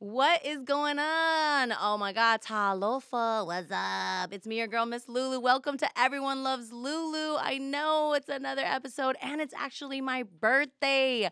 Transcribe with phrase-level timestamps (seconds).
[0.00, 1.74] What is going on?
[1.78, 4.32] Oh my God, Talofa, what's up?
[4.32, 5.38] It's me, your girl, Miss Lulu.
[5.38, 7.36] Welcome to Everyone Loves Lulu.
[7.38, 11.28] I know it's another episode, and it's actually my birthday.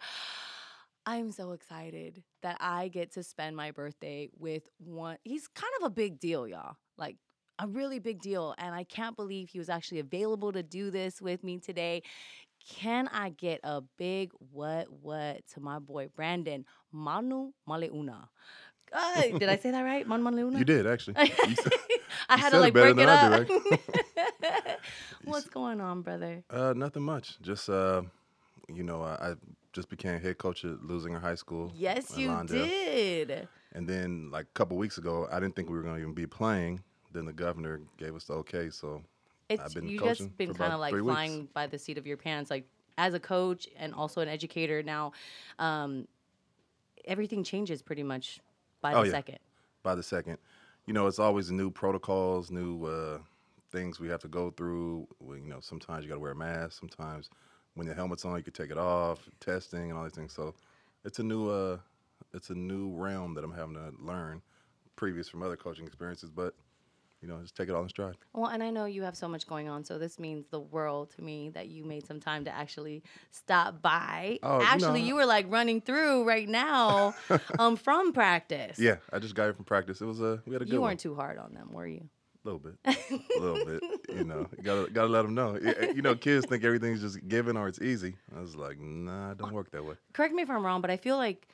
[1.06, 5.16] I'm so excited that I get to spend my birthday with one.
[5.25, 6.77] He's kind of a big deal, y'all.
[6.98, 7.16] Like,
[7.59, 8.55] a really big deal.
[8.59, 12.03] And I can't believe he was actually available to do this with me today.
[12.66, 18.29] Can I get a big what what to my boy Brandon Manu Maleuna?
[18.93, 20.07] Uh, did I say that right?
[20.07, 20.58] Manu Maleuna?
[20.58, 21.14] You did actually.
[21.48, 21.72] You said-
[22.29, 23.46] I had to like break it up.
[23.46, 23.50] did,
[25.25, 26.43] What's going on, brother?
[26.50, 27.40] uh, nothing much.
[27.43, 28.03] Just uh,
[28.72, 29.34] you know, I, I
[29.72, 31.72] just became head coach at Leuzinger High School.
[31.75, 33.48] Yes, you did.
[33.72, 36.14] And then like a couple weeks ago, I didn't think we were going to even
[36.14, 36.83] be playing.
[37.12, 38.70] Then the governor gave us the okay.
[38.70, 39.03] So
[39.48, 41.14] It's been you just been kind of like three weeks.
[41.14, 42.66] flying by the seat of your pants, like
[42.98, 44.83] as a coach and also an educator.
[44.83, 45.12] Now,
[45.58, 46.06] um,
[47.05, 48.41] everything changes pretty much
[48.80, 49.12] by Oh, the yeah.
[49.12, 49.39] second.
[49.83, 50.39] by the second,
[50.86, 53.19] you know, it's always new protocols, new uh,
[53.70, 55.06] things we have to go through.
[55.20, 56.78] Well, you know, sometimes you got to wear a mask.
[56.78, 57.30] Sometimes
[57.75, 59.28] when the helmet's on, you can take it off.
[59.41, 60.33] Testing and all these things.
[60.34, 60.55] So
[61.05, 61.78] it's a new, uh,
[62.34, 64.42] it's a new realm that I'm having to learn,
[64.97, 66.30] previous from other coaching experiences.
[66.30, 66.55] But
[67.20, 68.16] you know, just take it all in stride.
[68.33, 71.11] Well, and I know you have so much going on, so this means the world
[71.16, 74.38] to me that you made some time to actually stop by.
[74.42, 77.14] Oh, actually, know- you were like running through right now
[77.58, 78.78] um, from practice.
[78.78, 80.00] Yeah, I just got here from practice.
[80.00, 82.08] It was a we had a good You weren't too hard on them, were you?
[82.44, 83.83] A little bit, a little bit.
[84.08, 85.58] You know, you gotta gotta let them know.
[85.94, 88.14] You know, kids think everything's just given or it's easy.
[88.34, 89.96] I was like, nah, it don't work that way.
[90.12, 91.48] Correct me if I'm wrong, but I feel like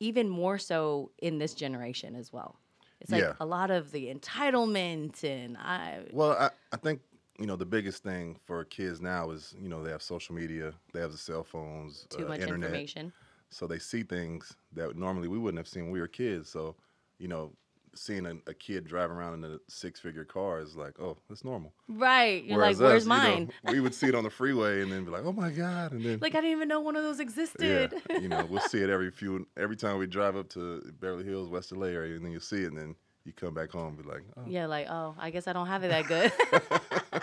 [0.00, 2.56] even more so in this generation as well.
[3.00, 3.32] It's like Yeah.
[3.40, 7.00] a lot of the entitlement and I Well, I, I think
[7.38, 10.74] you know the biggest thing for kids now is you know they have social media,
[10.92, 13.12] they have the cell phones, too uh, much internet, information.
[13.50, 16.48] so they see things that normally we wouldn't have seen when we were kids.
[16.50, 16.76] So
[17.18, 17.52] you know,
[17.94, 21.72] seeing a, a kid driving around in a six-figure car is like, oh, that's normal.
[21.88, 22.44] Right.
[22.44, 23.52] You're Whereas like, where's us, you know, mine?
[23.68, 26.04] we would see it on the freeway and then be like, oh my god, and
[26.04, 27.92] then like I didn't even know one of those existed.
[28.08, 31.24] yeah, you know, we'll see it every few every time we drive up to Beverly
[31.24, 32.94] Hills, West LA area, and then you see it, and then
[33.24, 35.66] you come back home, and be like, oh, Yeah, like, oh, I guess I don't
[35.66, 37.22] have it that good.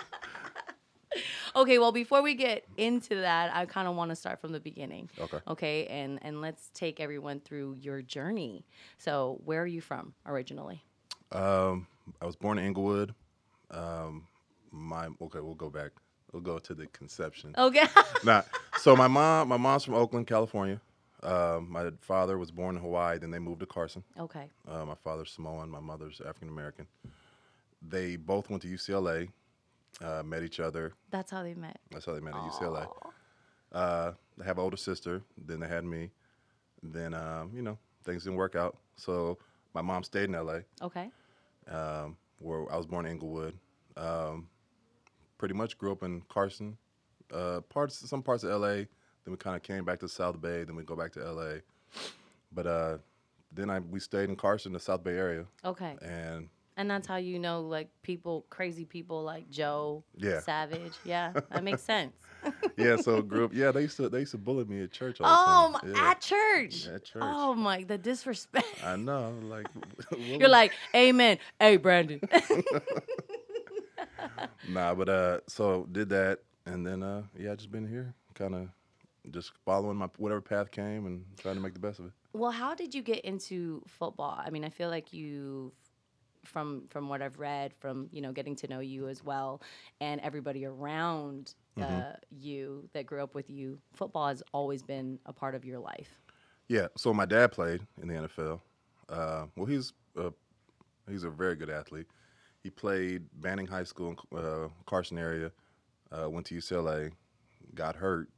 [1.58, 4.60] okay, well, before we get into that, I kind of want to start from the
[4.60, 5.10] beginning.
[5.20, 5.38] okay.
[5.46, 8.64] Okay, and and let's take everyone through your journey.
[8.98, 10.82] So, where are you from originally?
[11.32, 11.86] Um,
[12.22, 13.14] I was born in Inglewood.
[13.70, 14.26] Um,
[14.70, 15.90] my okay, we'll go back.
[16.32, 17.54] We'll go to the conception.
[17.56, 17.86] Okay.
[18.24, 18.42] Nah,
[18.78, 20.80] so my mom, my mom's from Oakland, California.
[21.22, 23.18] Um, my father was born in Hawaii.
[23.18, 24.02] Then they moved to Carson.
[24.18, 24.48] okay.
[24.68, 25.68] Uh, my father's Samoan.
[25.70, 26.86] My mother's African American.
[27.80, 29.28] They both went to UCLA.
[30.02, 30.92] Uh, met each other.
[31.10, 31.78] That's how they met.
[31.90, 32.86] That's how they met at UCLA.
[33.72, 35.22] Uh, they have an older sister.
[35.36, 36.10] Then they had me.
[36.82, 38.76] Then um, you know things didn't work out.
[38.96, 39.38] So
[39.74, 40.60] my mom stayed in LA.
[40.82, 41.10] Okay.
[41.70, 43.54] um, where I was born in Inglewood.
[43.96, 44.48] Um,
[45.38, 46.76] pretty much grew up in Carson,
[47.34, 48.74] uh, parts some parts of LA.
[49.24, 50.62] Then we kind of came back to South Bay.
[50.64, 51.54] Then we go back to LA.
[52.52, 52.98] But uh,
[53.52, 55.96] then I we stayed in Carson, the South Bay area, Okay.
[56.00, 60.38] and And that's how you know, like people, crazy people like Joe Yeah.
[60.40, 60.92] Savage.
[61.04, 62.14] Yeah, that makes sense.
[62.76, 63.52] yeah, so group.
[63.52, 65.90] Yeah, they used to they used to bully me at church all Oh, the time.
[65.94, 66.10] my, Yeah.
[66.10, 66.86] at church.
[66.86, 67.22] At church.
[67.24, 68.68] Oh my, the disrespect.
[68.82, 69.66] I know, like
[70.16, 71.38] You're like, Amen.
[71.58, 72.20] Hey, Brandon.
[74.68, 78.68] nah, but uh, so did that, and then uh, yeah, just been here, kind of
[79.32, 82.12] just following my whatever path came and trying to make the best of it.
[82.32, 84.38] well, how did you get into football?
[84.38, 85.72] I mean, I feel like you,
[86.48, 89.60] from from what I've read, from you know getting to know you as well,
[90.00, 95.32] and everybody around uh, you that grew up with you, football has always been a
[95.32, 96.18] part of your life.
[96.68, 96.88] Yeah.
[96.96, 98.60] So my dad played in the NFL.
[99.08, 100.30] Uh, well, he's uh,
[101.08, 102.06] he's a very good athlete.
[102.62, 105.52] He played Banning High School in uh, Carson area.
[106.10, 107.12] Uh, went to UCLA,
[107.74, 108.28] got hurt,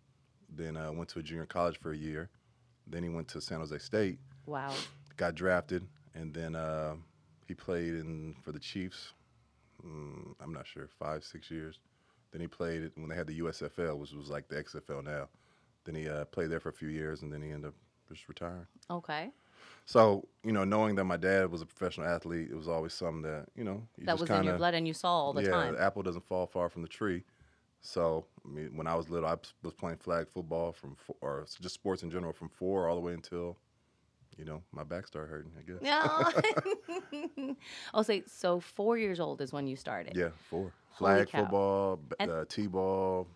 [0.54, 2.28] then uh, went to a junior college for a year.
[2.86, 4.74] Then he went to San Jose State, Wow.
[5.16, 6.94] got drafted, and then uh,
[7.50, 9.12] he played in for the Chiefs.
[9.84, 11.80] Mm, I'm not sure, five six years.
[12.30, 15.28] Then he played when they had the USFL, which was like the XFL now.
[15.84, 17.74] Then he uh, played there for a few years, and then he ended up
[18.08, 18.66] just retiring.
[18.88, 19.30] Okay.
[19.84, 23.22] So, you know, knowing that my dad was a professional athlete, it was always something
[23.22, 25.42] that, you know, you that was kinda, in your blood and you saw all the
[25.42, 25.74] yeah, time.
[25.74, 27.24] the apple doesn't fall far from the tree.
[27.80, 31.46] So, I mean, when I was little, I was playing flag football from, four, or
[31.60, 33.56] just sports in general, from four all the way until,
[34.36, 35.52] you know, my back started hurting.
[35.58, 35.82] I guess.
[35.82, 37.56] No.
[37.94, 38.60] I'll say so.
[38.60, 40.16] Four years old is when you started.
[40.16, 40.72] Yeah, four.
[40.98, 43.26] Flag football, uh, t-ball,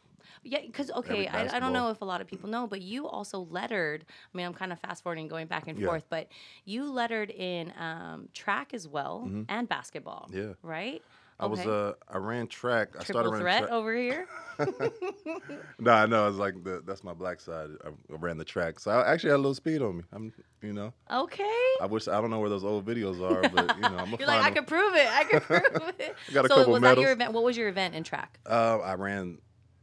[0.42, 3.06] Yeah, because okay, I, I don't know if a lot of people know, but you
[3.06, 4.04] also lettered.
[4.08, 5.86] I mean, I'm kind of fast forwarding, going back and Yeah.
[5.86, 6.28] forth, but
[6.64, 9.46] you lettered in um, track as well Mhm.
[9.48, 10.28] and basketball.
[10.32, 10.54] Yeah.
[10.62, 11.02] Right.
[11.40, 12.90] I was uh I ran track.
[12.98, 13.72] I started Triple running threat track.
[13.72, 14.26] over here.
[15.80, 17.70] no, I know it's like the, that's my black side.
[17.84, 20.04] I, ran the track, so I actually had a little speed on me.
[20.12, 20.32] I'm,
[20.62, 21.42] you know, Okay.
[21.80, 24.16] I wish I don't know where those old videos are, but you know, I'm gonna
[24.20, 24.54] You're like, I them.
[24.54, 25.08] could prove it.
[25.08, 26.14] I could prove it.
[26.32, 27.32] Got a so couple was that your event?
[27.32, 28.38] What was your event in track?
[28.46, 29.38] Uh, I ran,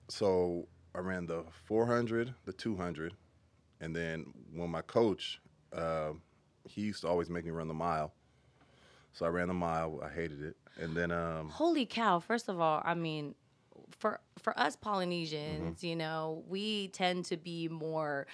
[0.10, 3.14] so I ran the 400, the 200,
[3.82, 5.42] and then when my coach,
[5.76, 6.12] uh,
[6.64, 8.14] he used to always make me run the mile.
[9.14, 10.00] So I ran the mile.
[10.04, 12.20] I hated it, and then um, Holy cow!
[12.20, 13.36] First of all, I mean,
[14.00, 15.86] for for us Polynesians, Mm-hmm.
[15.86, 18.26] you know, we tend to be more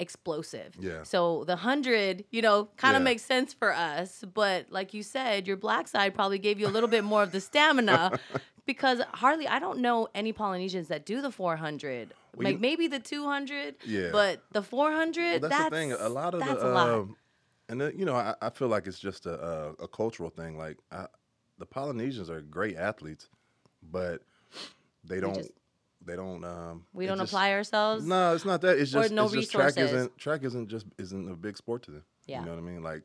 [0.00, 0.74] explosive.
[0.80, 1.04] Yeah.
[1.04, 3.04] So the hundred, you know, kind of Yeah.
[3.04, 4.24] makes sense for us.
[4.34, 7.32] But like you said, your black side probably gave you a little bit more of
[7.32, 8.18] the stamina.
[8.66, 12.14] Because hardly, I don't know any Polynesians that do the 400.
[12.34, 14.08] Well, like you- maybe the 200, Yeah.
[14.10, 15.92] but the 400, Well, that's, the thing.
[15.92, 17.08] A lot of that's the, a lot.
[17.68, 20.56] And the, you know, I, I feel like it's just a, a, a cultural thing.
[20.58, 21.06] Like I,
[21.58, 23.28] the Polynesians are great athletes,
[23.82, 24.22] but
[25.04, 25.34] they don't.
[25.36, 25.50] just-
[26.06, 26.44] they don't.
[26.44, 28.04] Um, we don't just- apply ourselves.
[28.04, 28.78] No, it's not that.
[28.78, 29.92] It's Or just no it's just track resources.
[29.96, 32.04] isn't track isn't just isn't a big sport to them.
[32.26, 32.40] Yeah.
[32.40, 32.82] You know what I mean?
[32.82, 33.04] Like,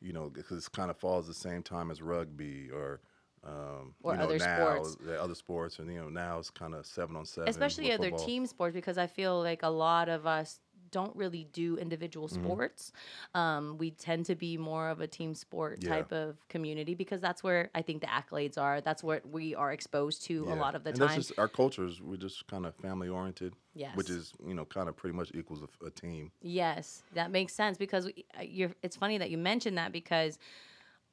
[0.00, 3.00] you know, because it kind of falls the same time as rugby or.
[3.46, 4.96] Um, Or you know, other now, sports.
[5.04, 8.08] the other sports, and you know now it's kind of seven on seven, especially other
[8.10, 8.26] football.
[8.26, 10.60] team sports because I feel like a lot of us
[10.94, 12.44] don't really do individual Mm-hmm.
[12.44, 12.92] sports.
[13.34, 15.90] Um, we tend to be more of a team sport Yeah.
[15.94, 18.80] type of community because that's where I think the accolades are.
[18.80, 21.08] That's what we are exposed to a lot of the and time.
[21.08, 22.00] That's just our cultures.
[22.00, 23.96] We're just kind of family oriented, yes.
[23.96, 26.30] which is you know kind of pretty much equals a, a team.
[26.40, 28.70] Yes, that makes sense because we, uh, you're.
[28.82, 30.38] It's funny that you mentioned that because,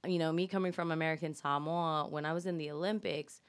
[0.06, 3.42] you know, me coming from American Samoa, when I was in the Olympics,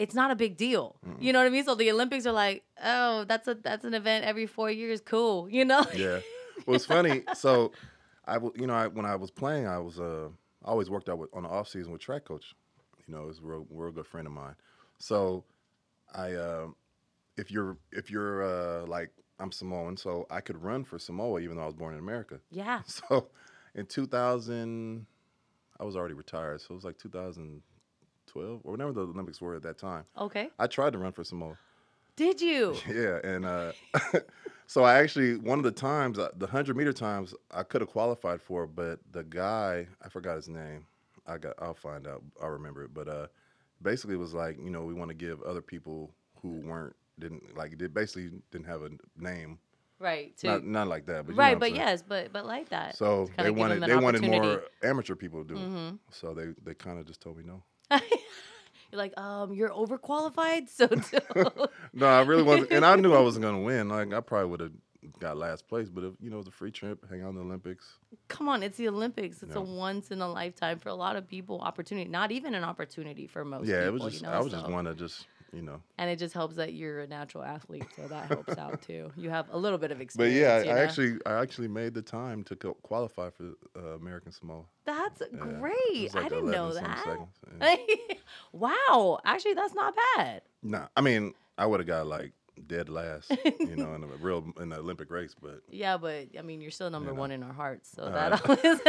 [0.00, 0.96] it's not a big deal.
[1.20, 1.64] You know what I mean?
[1.64, 5.00] So the Olympics are like, oh, that's a that's an event every four years.
[5.02, 5.48] Cool.
[5.50, 5.84] You know?
[5.94, 6.20] Yeah.
[6.66, 7.22] Well, it's funny.
[7.36, 7.72] So,
[8.26, 10.28] I w- you know I, when I was playing, I was uh
[10.64, 12.54] I always worked out with, on the off season with track coach.
[13.06, 14.54] You know, he's a real, real good friend of mine.
[14.98, 15.44] So,
[16.14, 16.76] I um
[17.36, 21.56] if you're if you're uh like I'm Samoan, so I could run for Samoa even
[21.56, 22.40] though I was born in America.
[22.50, 22.80] yeah.
[22.86, 23.28] So,
[23.74, 25.06] in 2000,
[25.78, 26.98] I was already retired, so it was like
[28.32, 30.04] 2012 or whenever the Olympics were at that time.
[30.18, 30.50] Okay.
[30.58, 31.56] I tried to run for Samoa.
[32.16, 32.76] Did you?
[32.88, 33.72] Yeah, and uh,
[34.66, 37.90] so I actually one of the times, uh, the hundred meter times, I could have
[37.90, 40.86] qualified for, but the guy, I forgot his name.
[41.26, 42.22] I got, I'll find out.
[42.42, 42.92] I'll remember it.
[42.92, 43.26] But uh,
[43.80, 46.10] basically, it was like you know we want to give other people
[46.42, 49.58] who weren't didn't like did basically didn't have a name.
[49.98, 50.36] Right.
[50.38, 51.76] To, Not not like that, but you right, but saying.
[51.76, 52.96] yes, but but like that.
[52.96, 55.68] So they wanted they wanted more amateur people to do it.
[55.68, 55.98] Mhm.
[56.10, 57.62] So they they kind of just told me no.
[58.90, 60.86] You're like, um, you're overqualified, so
[61.34, 61.70] don't.
[61.92, 63.88] No, I really wasn't, and I knew I wasn't gonna win.
[63.88, 64.72] Like I probably would have
[65.18, 67.34] got last place, but if you know it was a free trip, hang out in
[67.36, 67.98] the Olympics.
[68.28, 69.42] come on, it's the Olympics.
[69.42, 72.08] It's a once in a lifetime for a lot of people opportunity.
[72.08, 73.88] Not even an opportunity for most yeah, people.
[73.88, 75.82] it was just you know, I was just so- one to just you know.
[75.98, 79.10] And it just helps that you're a natural athlete, so that helps out too.
[79.16, 80.38] You have a little bit of experience.
[80.38, 84.32] But yeah, I, actually I actually made the time to co- qualify for uh, American
[84.32, 84.64] Samoa.
[84.84, 86.14] That's Yeah, great.
[86.14, 87.04] like I didn't know that.
[87.04, 88.14] seconds, yeah.
[88.52, 90.42] wow, actually, that's not bad.
[90.62, 92.32] Nah, I mean I would have got like
[92.66, 93.30] dead last,
[93.60, 96.70] you know, in a real in the Olympic race, but Yeah, but I mean, you're
[96.70, 97.20] still number know.
[97.20, 98.80] one in our hearts, so that always.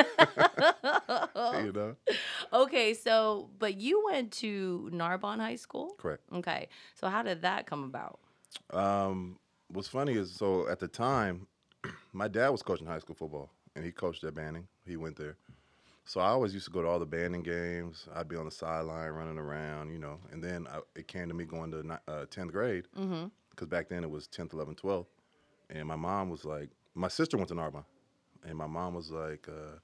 [1.65, 1.95] you know,
[2.53, 5.95] okay, so but you went to Narbonne High School.
[5.97, 6.23] correct.
[6.33, 8.19] Okay, so how did that come about?
[8.71, 9.37] Um,
[9.69, 11.47] what's funny is so at the time,
[12.13, 14.67] my dad was coaching high school football, and he coached at Banning.
[14.85, 15.37] He went there,
[16.05, 18.07] so I always used to go to all the Banning games.
[18.13, 20.19] I'd be on the sideline running around, you know.
[20.31, 23.27] And then I, it came to me going to uh, tenth grade Mm-hmm.
[23.61, 25.09] Because back then it was tenth, eleventh, twelfth,
[25.69, 27.85] and my mom was like, my sister went to Narbonne,
[28.47, 29.47] and my mom was like.
[29.47, 29.77] Uh,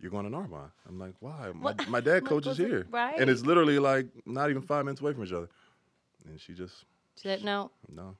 [0.00, 0.70] you're going to Narbonne.
[0.86, 1.50] I'm like, why?
[1.54, 3.18] My, my dad coaches here, Right.
[3.18, 5.48] and it's literally like not even five minutes away from each other.
[6.28, 6.84] And she just
[7.16, 8.16] She said no, no.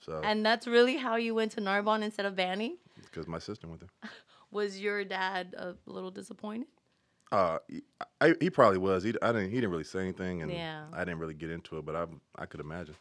[0.00, 2.78] So and that's really how you went to Narbonne instead of Banning.
[3.02, 3.90] because my sister went there.
[4.52, 6.68] Was your dad a little disappointed?
[7.30, 7.82] Uh, he,
[8.22, 9.02] I, he probably was.
[9.02, 9.50] He, I didn't.
[9.50, 10.84] He didn't really say anything, and Yeah.
[10.94, 11.84] I didn't really get into it.
[11.84, 12.06] But I,
[12.38, 12.94] I could imagine,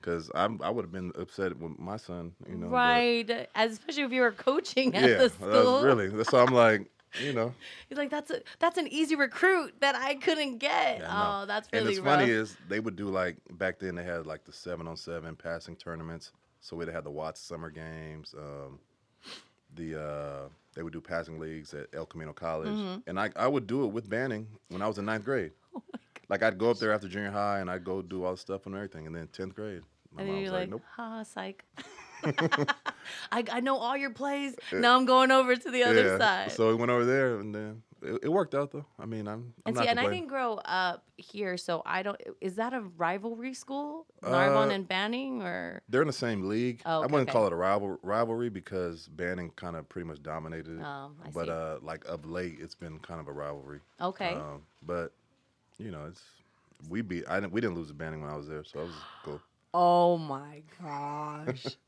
[0.00, 2.32] because I'm, I would have been upset with my son.
[2.48, 5.82] You know, but- right, As, especially if you were coaching at yeah, the that's school.
[5.82, 6.24] really.
[6.24, 6.90] So I'm like,
[7.22, 7.54] you know,
[7.88, 10.98] He's like, that's a that's an easy recruit that I couldn't get.
[11.00, 12.20] Yeah, I oh, that's and really it's rough.
[12.20, 15.34] funny is they would do like back then they had like the seven on seven
[15.34, 16.32] passing tournaments.
[16.60, 18.34] So we'd have the Watts Summer Games.
[18.36, 18.78] Um,
[19.74, 23.02] the uh, they would do passing leagues at El Camino College, Mhm.
[23.06, 25.52] and I I would do it with Banning when I was in ninth grade.
[26.28, 28.66] Like I'd go up there after junior high and I'd go do all the stuff
[28.66, 29.82] and everything, and then tenth grade,
[30.12, 30.82] My and mom you're was like, nope.
[30.96, 31.64] ha, psych.
[33.32, 34.56] I, I know all your plays.
[34.72, 36.18] Now I'm going over to the other yeah.
[36.18, 36.52] side.
[36.52, 38.86] So we went over there, and then it, it worked out though.
[38.98, 39.34] I mean, I'm.
[39.34, 42.20] I'm and not see, and I didn't grow up here, so I don't.
[42.40, 45.82] Is that a rivalry school, Narbonne Uh, and Banning, or?
[45.88, 46.82] They're in the same league.
[46.84, 47.32] Oh, okay, I wouldn't okay.
[47.32, 50.84] call it a rival rivalry because Banning kind of pretty much dominated it.
[50.84, 51.50] Oh, I but see.
[51.52, 53.80] uh, like of late, it's been kind of a rivalry.
[54.00, 54.34] Okay.
[54.34, 55.12] Um, but
[55.78, 56.22] you know, it's
[56.88, 57.24] we beat.
[57.28, 57.52] I didn't.
[57.52, 58.94] We didn't lose the Banning when I was there, so that was
[59.24, 59.40] cool.
[59.74, 61.76] Oh my gosh.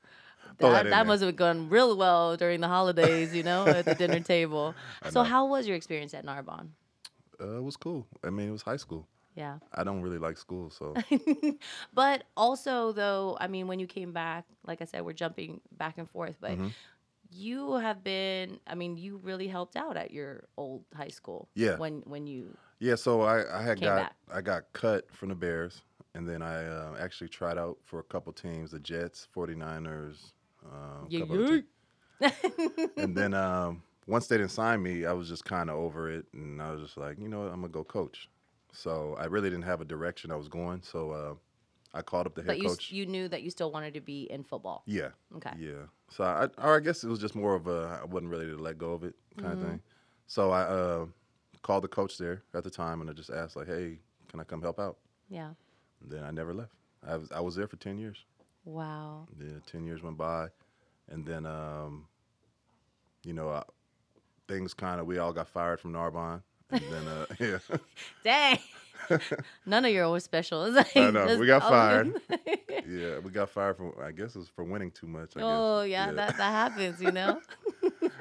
[0.58, 3.94] That that that must have gone real well during the holidays, you know, at the
[3.94, 4.74] dinner table.
[5.08, 6.72] So, how was your experience at Narbonne?
[7.40, 8.06] Uh, it was cool.
[8.24, 9.06] I mean, it was high school.
[9.36, 9.58] Yeah.
[9.72, 10.96] I don't really like school, so
[11.94, 15.98] but also, though, I mean, when you came back, like I said, we're jumping back
[15.98, 16.72] and forth, but Mhm.
[17.30, 21.48] you have been, I mean, you really helped out at your old high school.
[21.54, 21.76] Yeah.
[21.76, 22.96] When, when you, yeah.
[22.96, 24.16] So I, I had Came got back.
[24.32, 25.82] I got cut from the Bears,
[26.14, 30.32] and then I uh, actually tried out for a couple teams: the Jets, 49ers.
[30.64, 31.42] Uh, Yeah, yeah.
[31.46, 31.62] teams.
[32.96, 36.26] and then um, once they didn't sign me, I was just kind of over it,
[36.34, 38.28] and I was just like, you know, what, I'm gonna go coach.
[38.72, 40.82] So I really didn't have a direction I was going.
[40.82, 41.34] So uh,
[41.92, 42.92] I called up the head but you, s- coach.
[42.92, 44.82] you knew that you still wanted to be in football.
[44.86, 45.52] yeah, Okay.
[45.58, 45.86] yeah.
[46.10, 48.56] So I, or I guess it was just more of a I wasn't ready to
[48.56, 49.64] let go of it kind Mm-hmm.
[49.64, 49.80] of thing.
[50.26, 51.06] So I uh,
[51.62, 53.98] called the coach there at the time, and I just asked like, hey,
[54.28, 54.96] can I come help out?
[55.28, 55.50] Yeah.
[56.02, 56.72] And then I never left.
[57.06, 58.24] I was I was there for ten years.
[58.64, 59.26] Wow.
[59.38, 60.48] Yeah, ten years went by,
[61.08, 62.06] and then um,
[63.24, 63.62] you know,
[64.48, 67.76] things kind of we all got fired from Narbonne, and then uh, yeah,
[68.24, 68.58] Dang.
[69.66, 70.70] None of your own special.
[70.70, 72.12] Like, I know, we got fired.
[72.86, 75.36] yeah, we got fired from I guess it was for winning too much.
[75.36, 75.90] I oh guess.
[75.90, 77.40] yeah, that that happens, you know.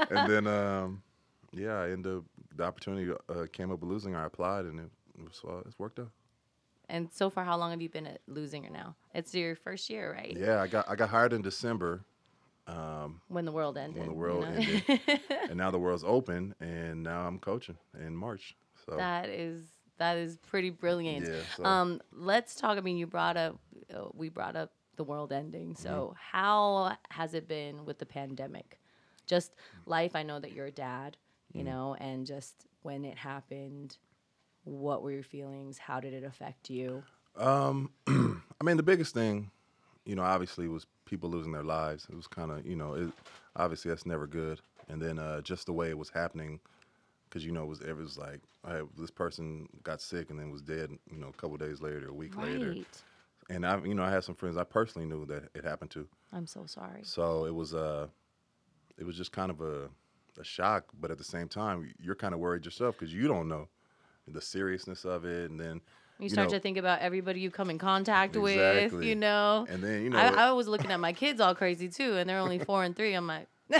[0.10, 1.04] and then um,
[1.52, 2.24] yeah, I ended up
[2.60, 4.16] the opportunity uh, came up with losing.
[4.16, 6.12] I applied, and it, it was uh, it's worked out.
[6.90, 8.96] And so far, how long have you been at Leuzinger now?
[9.14, 10.36] It's your first year, right?
[10.38, 12.06] Yeah, I got I got hired in December.
[12.68, 13.98] Um, When the world ended.
[13.98, 14.50] when the you world know?
[14.50, 15.00] ended,
[15.50, 18.56] and now the world's open, and now I'm coaching in March.
[18.86, 19.62] So that is
[19.98, 21.28] that is pretty brilliant.
[21.28, 21.64] yeah, so.
[21.66, 22.78] Um, let's talk.
[22.78, 23.58] I mean, you brought up,
[23.94, 25.70] uh, we brought up the world ending.
[25.70, 25.82] Mm-hmm.
[25.82, 28.80] So, how has it been with the pandemic?
[29.26, 30.16] Just life.
[30.16, 31.18] I know that you're a dad,
[31.54, 31.70] you Mm-hmm.
[31.70, 33.98] know, and just when it happened,
[34.64, 35.78] what were your feelings?
[35.78, 37.04] How did it affect you?
[37.38, 39.52] Um, I mean, the biggest thing,
[40.06, 42.08] you know, obviously was people losing their lives.
[42.10, 43.12] It was kind of, you know, it,
[43.56, 44.62] obviously that's never good.
[44.90, 46.60] And then uh, just the way it was happening,
[47.30, 50.52] because you know, it was it was like I this person got sick and then
[50.52, 52.74] was dead, you know, a couple days later, a week later.
[52.74, 53.04] Right.
[53.50, 56.08] And I, you know, I had some friends I personally knew that it happened to.
[56.34, 57.02] I'm so sorry.
[57.04, 58.08] So it was uh,
[58.98, 59.90] it was just kind of a,
[60.40, 63.48] a shock, but at the same time, you're kind of worried yourself because you don't
[63.48, 63.68] know
[64.28, 65.82] the seriousness of it, and then
[66.20, 69.66] You you start know- to think about everybody you come in contact with, you know.
[69.70, 72.30] and then you know I, I was looking at my kids all crazy too, and
[72.30, 73.14] they're only four and three.
[73.14, 73.48] I'm like,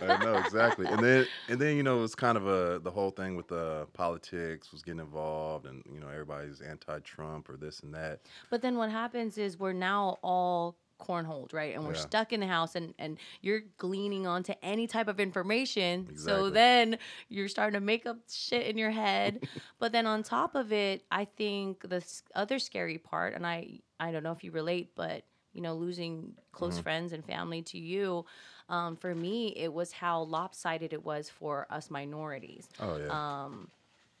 [0.00, 3.10] I know exactly, and then and then you know it's kind of a the whole
[3.10, 7.94] thing with the politics was getting involved, and you know everybody's anti-Trump or this and
[7.94, 8.20] that.
[8.50, 11.74] But then what happens is we're now all cornholed, right?
[11.74, 12.00] And we're Yeah.
[12.00, 16.16] stuck in the house and, and you're gleaning onto any type of information.
[16.16, 19.40] So then you're starting to make up shit in your head.
[19.78, 22.04] but then on top of it, I think the
[22.34, 26.34] other scary part, and I, I don't know if you relate, but you know, losing
[26.52, 26.82] close Mm-hmm.
[26.82, 28.24] friends and family to you,
[28.70, 33.68] um, for me, it was how lopsided it was for us minorities Oh yeah, um,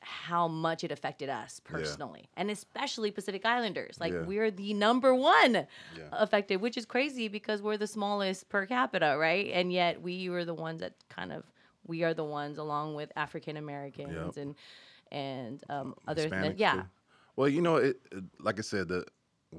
[0.02, 1.76] how much it affected us Yeah.
[1.76, 3.98] personally, and especially Pacific Islanders.
[4.00, 4.22] Like Yeah.
[4.24, 5.66] we're the number one yeah,
[6.12, 9.46] affected, which is crazy because we're the smallest per capita, right?
[9.52, 11.44] And yet we were the ones that kind of
[11.86, 14.54] we are the ones along with African Americans and
[15.10, 16.72] and um, other Hispanics, yeah.
[16.74, 16.82] too.
[17.36, 19.04] Well, you know, it, it like I said, the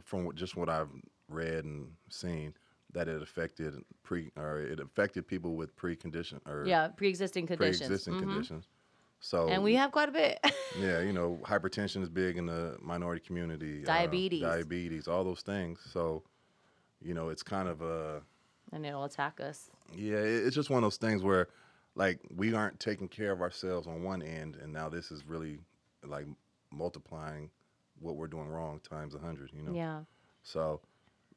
[0.03, 0.89] from just what I've
[1.29, 2.53] read and seen,
[2.93, 7.87] that it affected pre or it affected people with precondition or Yeah, pre-existing conditions.
[7.87, 8.19] pre-existing Mhm.
[8.19, 8.67] conditions.
[9.25, 10.39] So And we have quite a bit.
[10.77, 13.83] Yeah, you know, hypertension is big in the minority community.
[13.83, 14.41] uh, Diabetes.
[14.41, 15.79] diabetes, all those things.
[15.93, 16.23] So,
[16.99, 18.21] you know, it's kind of a
[18.71, 19.69] and it'll attack us.
[19.95, 20.15] yeah.
[20.17, 21.47] It's just one of those things where,
[21.93, 25.59] like, we aren't taking care of ourselves on one end, and now this is really
[26.03, 26.25] like
[26.71, 27.51] multiplying
[27.99, 29.51] what we're doing wrong times a hundred.
[29.55, 29.73] You know.
[29.75, 29.99] Yeah.
[30.41, 30.81] So,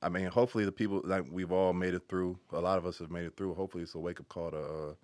[0.00, 2.38] I mean, hopefully the people like we've all made it through.
[2.52, 3.52] A lot of us have made it through.
[3.54, 4.94] Hopefully, it's a wake up call to uh,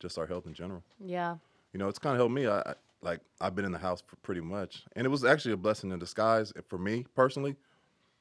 [0.00, 0.82] just our health in general.
[1.02, 1.36] Yeah.
[1.72, 2.46] You know, it's kind of helped me.
[2.46, 5.52] I, I like I've been in the house for pretty much, and it was actually
[5.52, 7.56] a blessing in disguise for me personally,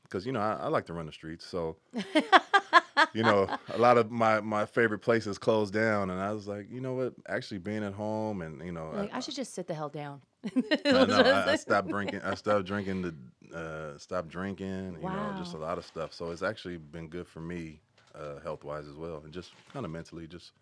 [0.04, 1.46] because you know I, I like to run the streets.
[1.46, 1.78] So,
[3.14, 6.68] you know, a lot of my my favorite places closed down, and I was like,
[6.72, 7.14] you know what?
[7.28, 10.22] Actually, being at home and you know, like, I should just sit the hell down.
[10.56, 12.22] I, know, I, I stopped drinking.
[12.24, 14.98] I stopped drinking the uh, stopped drinking.
[15.02, 16.14] You know, just a lot of stuff.
[16.14, 17.82] So it's actually been good for me,
[18.16, 20.54] uh, health wise as well, and just kind of mentally, just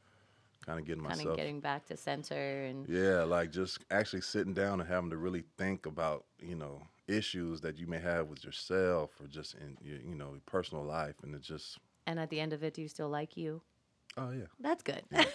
[0.67, 1.31] kind of getting kind myself.
[1.31, 5.17] of getting back to center and Yeah, like just actually sitting down and having to
[5.17, 9.77] really think about, you know, issues that you may have with yourself or just in
[9.81, 12.81] your, you know, personal life, and it just, and at the end of it, do
[12.81, 13.61] you still like you?
[14.17, 14.45] oh yeah.
[14.59, 15.03] That's good.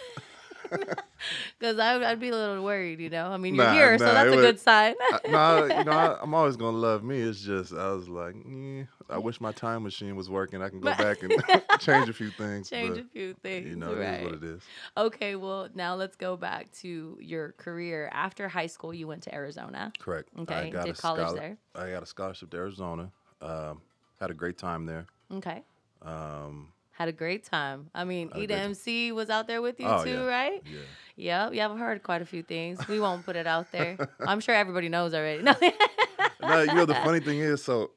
[1.59, 3.29] Because I, I'd be a little worried, you know.
[3.29, 4.95] I mean, you're Nah, here, so that's a good sign.
[5.01, 7.21] I, no, I- you know, I, I'm always gonna love me.
[7.21, 10.63] It's just I was like, eh, I wish my time machine was working.
[10.63, 11.33] I can go back and
[11.81, 12.69] change a few things.
[12.69, 13.69] Change but, a few things.
[13.69, 14.01] you know, right.
[14.01, 14.63] it is what it is.
[14.97, 18.11] Okay, well, now let's go back to your career.
[18.13, 19.93] After high school, you went to Arizona.
[20.01, 20.29] Correct.
[20.37, 21.57] Okay, I got did a college scholar- there.
[21.77, 23.13] I got a scholarship to Arizona.
[23.41, 23.81] Um,
[24.21, 25.07] had a great time there.
[25.33, 25.63] Okay.
[26.03, 27.91] Um, Had a great time.
[27.95, 28.55] I mean, a Eda.
[28.55, 30.25] MC was out there with you Oh, too, yeah.
[30.25, 30.63] right?
[30.71, 30.79] yeah.
[31.17, 31.55] Yep.
[31.55, 32.87] Yeah, I've heard quite a few things.
[32.89, 33.99] We won't put it out there.
[34.27, 35.43] I'm sure everybody knows already.
[35.43, 35.55] No.
[36.43, 37.91] no, you know the funny thing is, so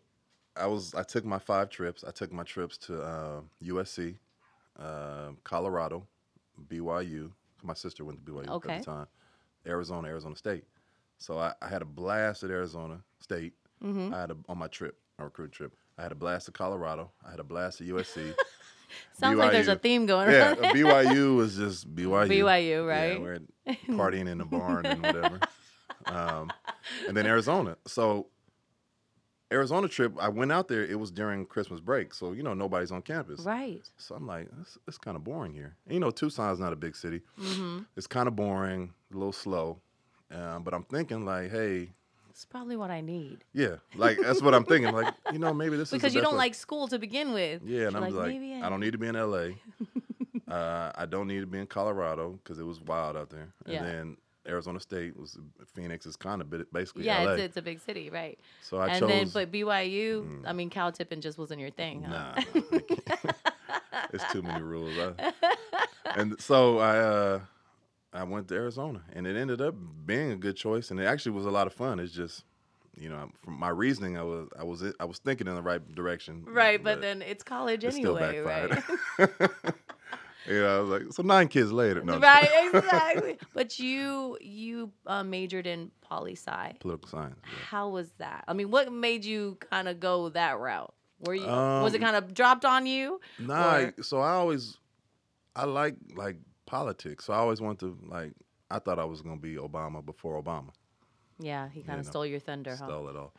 [0.56, 2.04] I was I took my five trips.
[2.06, 4.16] I took my trips to uh, USC,
[4.80, 6.08] uh, Colorado,
[6.70, 7.32] BYU.
[7.64, 8.74] My sister went to BYU Okay.
[8.74, 9.08] at the time.
[9.68, 10.64] Arizona, Arizona State.
[11.18, 13.54] So I, I had a blast at Arizona State.
[13.82, 15.74] hmm I had a, on my trip, my recruit trip.
[15.98, 17.12] I had a blast at Colorado.
[17.26, 18.36] I had a blast at USC.
[19.20, 20.58] Sounds like there's a theme going yeah, on.
[20.58, 22.28] BYU was just BYU.
[22.30, 23.22] BYU, Yeah, right?
[23.22, 23.40] we're
[23.90, 25.40] partying in the barn and whatever.
[26.06, 26.52] Um,
[27.08, 27.78] and then Arizona.
[27.88, 28.28] So
[29.52, 30.84] Arizona trip, I went out there.
[30.84, 33.42] It was during Christmas break, so you know nobody's on campus.
[33.42, 33.82] right.
[33.98, 35.76] So I'm like, it's, it's kind of boring here.
[35.86, 37.22] And, you know, Tucson's not a big city.
[37.40, 39.80] hmm It's kind of boring, a little slow.
[40.32, 41.90] Um, but I'm thinking like, hey,
[42.36, 43.46] It's probably what I need.
[43.54, 44.92] yeah, like that's what I'm thinking.
[44.92, 46.40] Like, you know, maybe this is Because you don't way.
[46.40, 47.62] like school to begin with.
[47.64, 49.52] Yeah, and You're I'm like, maybe I don't need to be in LA.
[50.54, 53.54] uh, I don't need to be in Colorado because it was wild out there.
[53.66, 53.84] And Yeah.
[53.84, 55.38] then Arizona State was
[55.74, 58.38] Phoenix is kind of basically Yeah, it's, it's a big city, right?
[58.62, 59.10] so I and chose.
[59.10, 60.44] then, but BYU, Mm.
[60.46, 62.36] I mean, Cal Tippin just wasn't your thing, huh?
[62.36, 62.44] Nah,
[64.14, 64.98] it's too many rules.
[65.00, 65.34] I-
[66.18, 67.40] and so I uh,
[68.16, 71.34] I went to Arizona, and it ended up being a good choice, and it actually
[71.34, 72.00] was a lot of fun.
[72.00, 72.44] It's just.
[72.98, 75.82] You know, from my reasoning, I was I was I was thinking in the right
[75.96, 76.46] direction.
[76.48, 78.82] Right, but, then it's college it anyway, right?
[80.48, 82.02] yeah, I was like, so nine kids later.
[82.06, 83.38] No, right, exactly.
[83.54, 86.78] But you you uh, majored in poli sci.
[86.80, 87.36] Political science.
[87.44, 87.66] yeah.
[87.66, 88.46] How was that?
[88.48, 90.94] I mean, what made you kind of go that route?
[91.20, 93.20] Were you was it Um, kind of dropped on you?
[93.40, 94.78] Nah, Or- so I always,
[95.54, 97.26] I like like politics.
[97.26, 98.34] So I always wanted to like.
[98.72, 100.72] I thought I was gonna be Obama before Obama.
[101.40, 102.88] Yeah, he kind of know, stole your thunder, huh?
[102.88, 103.34] Stole it all.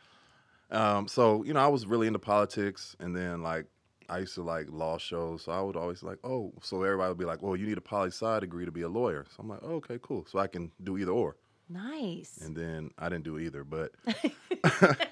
[0.69, 3.65] Um, so you know, I was really into politics, and then like
[4.09, 5.43] I used to like law shows.
[5.43, 7.81] So I would always like, oh, so everybody would be like, well, you need a
[7.81, 9.25] poli sci degree to be a lawyer.
[9.29, 10.25] So I'm like, oh, okay, cool.
[10.29, 11.35] So I can do either or.
[11.69, 12.39] Nice.
[12.41, 13.91] And then I didn't do either, but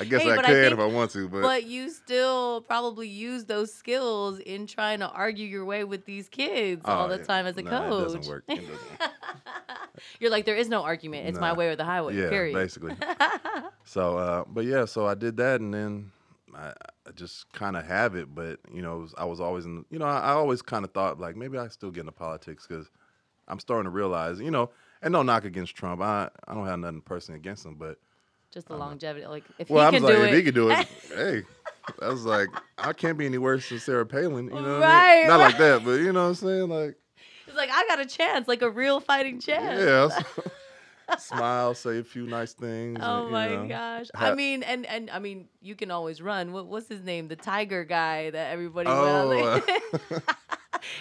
[0.00, 1.28] I guess Hey, I but I can think- if I want to.
[1.28, 6.04] But, but you still probably use those skills in trying to argue your way with
[6.04, 7.24] these kids all Oh, the yeah.
[7.24, 8.00] time as a Nah, coach.
[8.00, 8.44] It doesn't work.
[8.48, 9.12] It doesn't.
[10.20, 11.28] You're like, there is no argument.
[11.28, 12.16] It's my way or the highway.
[12.16, 12.54] yeah, period.
[12.54, 12.96] basically.
[13.86, 16.10] So, uh, but yeah, so I did that, and then
[16.56, 16.68] I,
[17.06, 18.34] I just kind of have it.
[18.34, 19.84] But you know, was- I was always in.
[19.90, 22.66] You know, I, I always kind of thought like maybe I still get into politics
[22.66, 22.90] because
[23.46, 24.70] I'm starting to realize, you know,
[25.02, 26.00] and no knock against Trump.
[26.00, 27.98] I I don't have nothing personally against him, but
[28.54, 29.26] Just the longevity.
[29.26, 30.88] Like if well, he I can was like, do if it, he could do it,
[31.14, 31.42] hey.
[32.00, 34.46] I was like, I can't be any worse than Sarah Palin.
[34.46, 35.28] You know, what I Right, mean?
[35.28, 35.46] not right.
[35.52, 36.68] like that, but you know what I'm saying?
[36.68, 36.96] Like,
[37.46, 39.80] It's like I got a chance, like a real fighting chance.
[39.80, 42.98] yeah, smile, say a few nice things.
[43.02, 43.66] Oh you my know.
[43.68, 44.06] gosh!
[44.14, 46.52] I mean, and and I mean, you can always run.
[46.52, 47.28] What what's his name?
[47.28, 48.88] The tiger guy that everybody.
[48.88, 49.66] Oh, went
[50.12, 50.20] uh,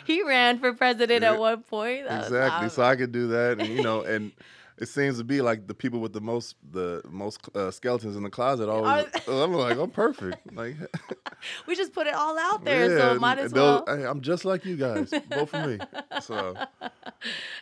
[0.06, 2.06] he ran for president Yeah, at one point.
[2.06, 2.70] That exactly.
[2.70, 2.84] So.
[2.84, 4.32] I could do that, and you know, and
[4.78, 8.24] it seems to be like the people with the most the most uh, skeletons in
[8.24, 8.70] the closet.
[8.70, 10.54] Always, I'm like, I'm perfect.
[10.56, 10.76] Like,
[11.68, 13.84] we just put it all out there, yeah, so might as well.
[13.88, 15.80] hey, I'm just like you guys, both for me.
[16.22, 16.56] So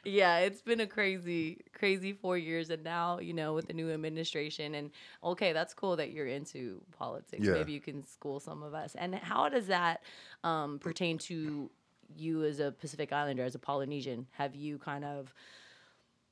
[0.04, 3.92] yeah, it's been a crazy, crazy four years, and now you know with the new
[3.92, 4.92] administration, and
[5.24, 7.46] okay, that's cool that you're into politics.
[7.46, 7.54] Yeah.
[7.54, 8.96] Maybe you can school some of us.
[8.96, 10.04] And how does that
[10.44, 11.72] um, pertain to
[12.16, 14.28] you as a Pacific Islander, as a Polynesian?
[14.32, 15.34] Have you kind of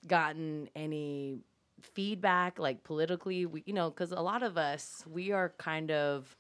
[0.07, 1.39] gotten any
[1.81, 3.45] feedback, like politically?
[3.45, 6.35] We, you know, because a lot of us, we are kind of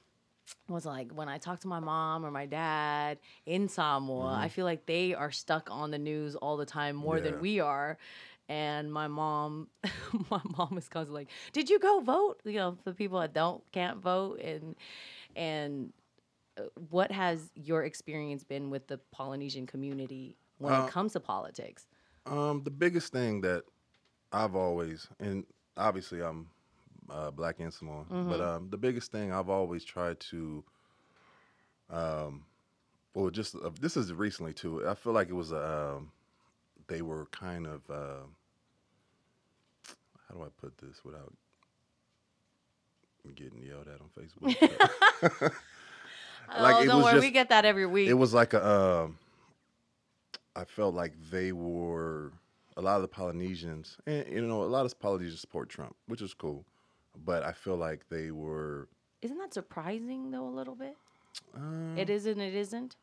[0.67, 4.65] was like when I talk to my mom or my dad in Samoa, I feel
[4.65, 7.23] like they are stuck on the news all the time more Yeah.
[7.31, 7.97] than we are.
[8.47, 9.67] And my mom,
[10.31, 13.63] my mom is constantly like, "Did you go vote?" You know, for people that don't
[13.71, 14.75] can't vote, and
[15.35, 15.93] and
[16.57, 21.19] uh, what has your experience been with the Polynesian community when Uh, it comes to
[21.19, 21.88] politics?
[22.29, 23.63] Um, the biggest thing that
[24.31, 25.45] I've always, and
[25.77, 26.47] obviously I'm
[27.09, 30.63] uh, black and Samoan, but um, the biggest thing I've always tried to,
[31.89, 32.43] um,
[33.15, 34.87] well, just uh, this is recently too.
[34.87, 36.11] I feel like it was a, um,
[36.87, 38.25] they were kind of, uh,
[40.27, 41.33] how do I put this without
[43.35, 45.51] getting yelled at on Facebook?
[46.59, 48.09] Like, oh, don't worry, we get that every week.
[48.09, 49.19] it was like a um
[50.59, 52.33] I felt like they were
[52.75, 56.21] a lot of the Polynesians and you know a lot of Polynesians support Trump, which
[56.21, 56.65] is cool.
[57.25, 58.87] But I feel like they were
[59.21, 60.95] Isn't that surprising though a little bit?
[61.55, 62.95] um, It is and it isn't.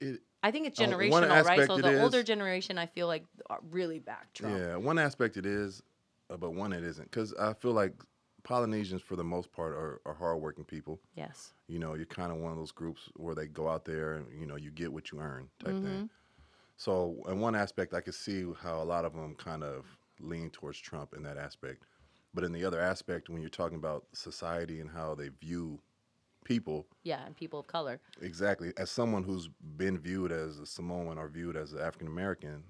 [0.00, 1.66] it I think it's one generational, right?
[1.66, 3.24] So the older generation, I feel like,
[3.70, 4.56] really back Trump.
[4.58, 5.82] yeah, one aspect it is,
[6.30, 7.94] uh, but one it isn't cuz I feel like
[8.44, 11.00] Polynesians for the most part are, are hardworking people.
[11.16, 11.54] Yes.
[11.66, 14.26] You know, you're kind of one of those groups where they go out there and
[14.40, 15.86] you know you get what you earn type Mm-hmm.
[15.86, 16.10] thing.
[16.78, 19.84] So in one aspect, I could see how a lot of them kind of
[20.20, 21.82] lean towards Trump in that aspect.
[22.32, 25.80] But in the other aspect, when you're talking about society and how they view
[26.44, 28.00] people, Yeah, and people of color.
[28.22, 32.62] exactly as someone who's been viewed as a Samoan or viewed as an African American,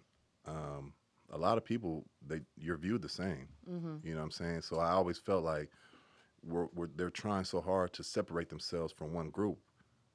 [0.47, 0.95] um,
[1.31, 3.47] a lot of people they you're viewed the same.
[3.71, 3.97] Mm-hmm.
[4.03, 4.63] You know what I'm saying?
[4.63, 5.69] So I always felt like
[6.43, 9.59] we're, we're they're trying so hard to separate themselves from one group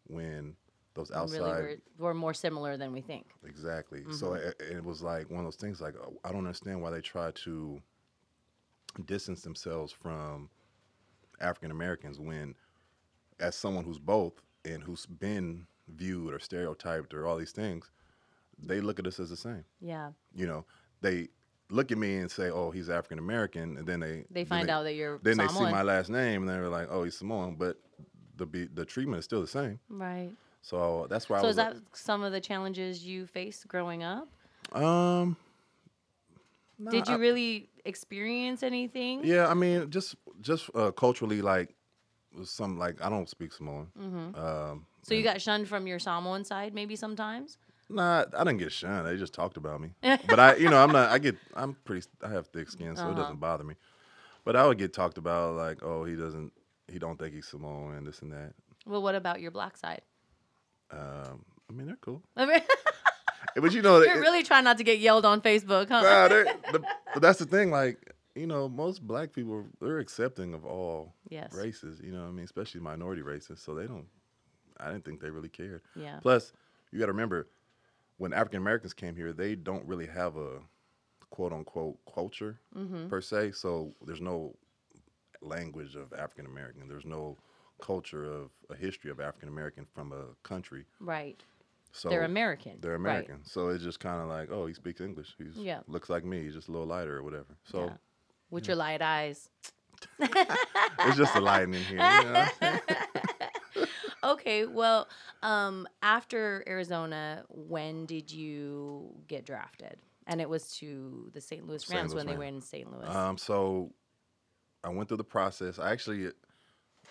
[0.08, 0.56] when
[0.96, 3.26] those outside Really, we're, we're more similar than we think.
[3.48, 4.04] Exactly.
[4.12, 4.48] So Mm-hmm.
[4.48, 5.82] it, it was like one of those things.
[5.82, 7.82] Like I don't understand why they try to
[9.06, 10.50] distance themselves from
[11.40, 12.56] African Americans when,
[13.40, 14.34] as someone who's both
[14.66, 17.92] and who's been viewed or stereotyped or all these things,
[18.58, 19.66] they look at us as the same.
[19.82, 20.12] Yeah.
[20.36, 20.66] You know,
[21.02, 21.30] they
[21.70, 24.84] look at me and say, "Oh, he's African American," and then they They find out
[24.84, 27.78] that you're Then they see my last name and they're like, "Oh, he's Samoan," but
[28.38, 29.80] the the treatment is still the same.
[29.90, 30.32] right.
[30.64, 31.38] So that's why.
[31.38, 34.28] I So is that some of the challenges you faced growing up?
[34.72, 35.38] um.
[36.90, 39.24] Did nah, you really experience anything?
[39.24, 41.76] Yeah, I mean, just just uh, culturally, like
[42.44, 43.88] some like I don't speak Samoan.
[43.96, 44.78] Um, Mm-hmm.
[45.04, 47.58] So you got shunned from your Samoan side, maybe sometimes.
[47.90, 49.06] nah, I didn't get shunned.
[49.06, 49.90] They just talked about me.
[50.30, 51.12] but I, you know, I'm not.
[51.12, 51.36] I get.
[51.56, 52.08] I'm pretty.
[52.24, 53.22] I have thick skin, so it Uh-huh.
[53.22, 53.76] doesn't bother me.
[54.46, 56.52] But I would get talked about like, oh, he doesn't.
[56.88, 58.54] He don't think he's Samoan and this and that.
[58.86, 60.02] Well, what about your black side?
[60.94, 62.22] Um, I mean, they're cool.
[62.38, 62.62] I mean,
[63.56, 66.02] But you know, You're it- really trying not to get yelled on Facebook, huh?
[66.02, 66.28] nah,
[66.72, 67.72] the, but that's the thing.
[67.72, 71.54] Like, you know, most black people they're accepting of all yes.
[71.54, 72.00] races.
[72.04, 73.60] You know, what I mean, especially minority races.
[73.60, 74.06] So they don't.
[74.80, 75.82] I didn't think they really cared.
[75.96, 76.18] Yeah.
[76.22, 76.52] Plus,
[76.92, 77.48] you got to remember
[78.18, 80.60] when African Americans came here, they don't really have a
[81.30, 83.08] quote unquote culture Mm-hmm.
[83.08, 83.52] per se.
[83.52, 84.56] So there's no
[85.42, 86.88] language of African American.
[86.88, 87.38] There's no
[87.84, 90.86] culture of a history of African American from a country.
[91.00, 91.44] Right.
[91.92, 92.80] So They're American.
[92.82, 93.26] They're Right.
[93.26, 93.46] American.
[93.46, 95.36] So it's just kind of like, oh, he speaks English.
[95.38, 95.82] He Yeah.
[95.88, 96.42] looks like me.
[96.44, 97.58] He's just a little lighter or whatever.
[97.66, 97.98] So Yeah.
[98.50, 99.50] With your light eyes.
[100.20, 101.98] it's just a lighting in here.
[101.98, 102.80] You know?
[104.24, 105.10] Okay, well,
[105.42, 109.98] um, after Arizona, when did you get drafted?
[110.28, 111.68] And it was to the St.
[111.68, 111.98] Louis St.
[111.98, 112.90] Rams Louis when they were in St.
[112.90, 113.14] Louis.
[113.14, 113.92] Um, so
[114.82, 115.78] I went through the process.
[115.78, 116.32] I actually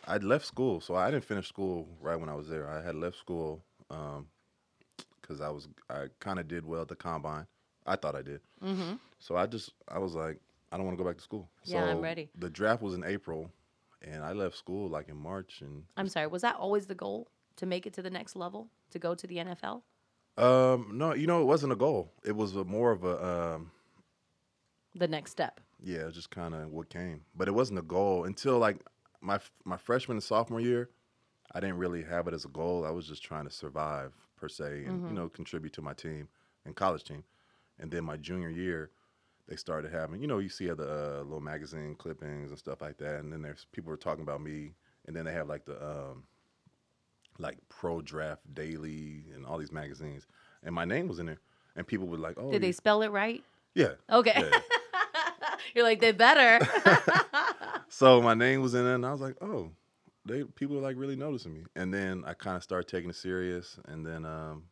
[0.06, 2.68] I left school, so I didn't finish school right when I was there.
[2.68, 3.62] I had left school
[5.20, 7.46] because I was I kind of did well at the combine.
[7.86, 8.40] I thought I did.
[8.62, 8.94] mm-hmm.
[9.18, 10.38] So I just I was like,
[10.70, 11.48] I don't want to go back to school.
[11.64, 12.30] Yeah, I'm ready.
[12.38, 13.50] The draft was in April,
[14.02, 17.28] and I left school like in March, and I'm sorry, was that always the goal
[17.56, 19.82] to make it to the next level, to go to the NFL?
[20.38, 22.10] um, no, you know, it wasn't a goal.
[22.24, 23.70] It was a, more of a um,
[24.96, 25.60] The next step.
[25.84, 28.78] Yeah, just kind of what came, but it wasn't a goal until like
[29.22, 30.90] my my freshman and sophomore year.
[31.54, 32.84] I didn't really have it as a goal.
[32.84, 36.28] I was just trying to survive per se, and you know, contribute to my team
[36.64, 37.24] and college team.
[37.78, 38.90] And then my junior year,
[39.48, 42.96] they started having, you know, you see other uh, little magazine clippings and stuff like
[42.98, 43.20] that.
[43.20, 44.74] And then there's people were talking about me,
[45.06, 46.24] and then they have like the um,
[47.38, 50.26] like Pro Draft Daily and all these magazines,
[50.62, 51.40] and my name was in there,
[51.76, 53.42] and people were like, "Oh, Did they spell it right?
[53.74, 54.32] yeah." Okay.
[54.36, 54.60] Yeah.
[55.74, 56.66] You're like, they better.
[57.92, 59.70] So my name was in it, and I was like, oh,
[60.24, 61.64] they people are like really noticing me.
[61.76, 64.64] And then I kind of started taking it serious, and then um,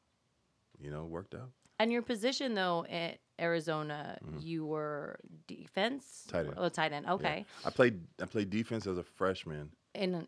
[0.80, 1.50] you know, worked out.
[1.78, 6.24] and your position, though, at Arizona, you were defense?
[6.28, 6.36] Mm-hmm.
[6.36, 6.54] Tight end.
[6.56, 7.04] Oh, tight end.
[7.06, 7.14] Yeah.
[7.14, 7.44] Okay.
[7.62, 9.70] I played I played defense as a freshman.
[9.94, 10.26] In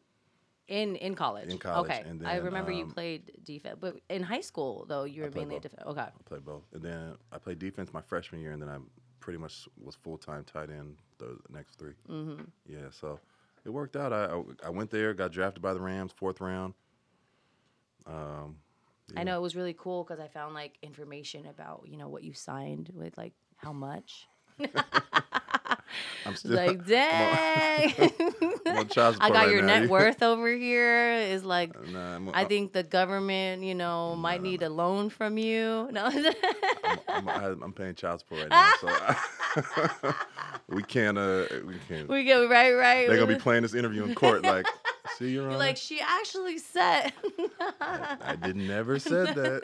[0.68, 1.50] in in college.
[1.50, 2.02] In college, Okay.
[2.06, 5.30] and I then, remember you um, played defense, but in high school though you were
[5.30, 5.82] mainly defense.
[5.86, 6.00] Okay.
[6.02, 8.76] I played both, and then I played defense my freshman year, and then I
[9.22, 12.42] pretty much was full time tight end the next 3 Mm-hmm.
[12.66, 13.18] Yeah, so
[13.64, 14.12] it worked out.
[14.12, 16.74] I, I I went there, got drafted by the Rams, fourth round.
[18.06, 18.56] Um,
[19.16, 22.24] I know it was really cool because I found like information about you know what
[22.24, 24.26] you signed with like how much.
[26.24, 27.94] I'm still like dang.
[28.66, 29.80] I'm on child I got right your now.
[29.80, 34.42] net worth over here is like Nah, I'm, I think the government, you know, might
[34.42, 35.88] no, need a loan from you.
[35.92, 36.10] No.
[37.08, 40.14] I'm, I'm, paying child support right now, so I,
[40.68, 41.18] we can't.
[41.18, 42.08] Uh, we can't.
[42.08, 43.06] we go right, right.
[43.06, 44.42] They're gonna be playing this interview in court.
[44.42, 44.66] Like,
[45.18, 47.12] see, Your Honor, like she actually said.
[47.80, 49.62] I, I didn't never said that.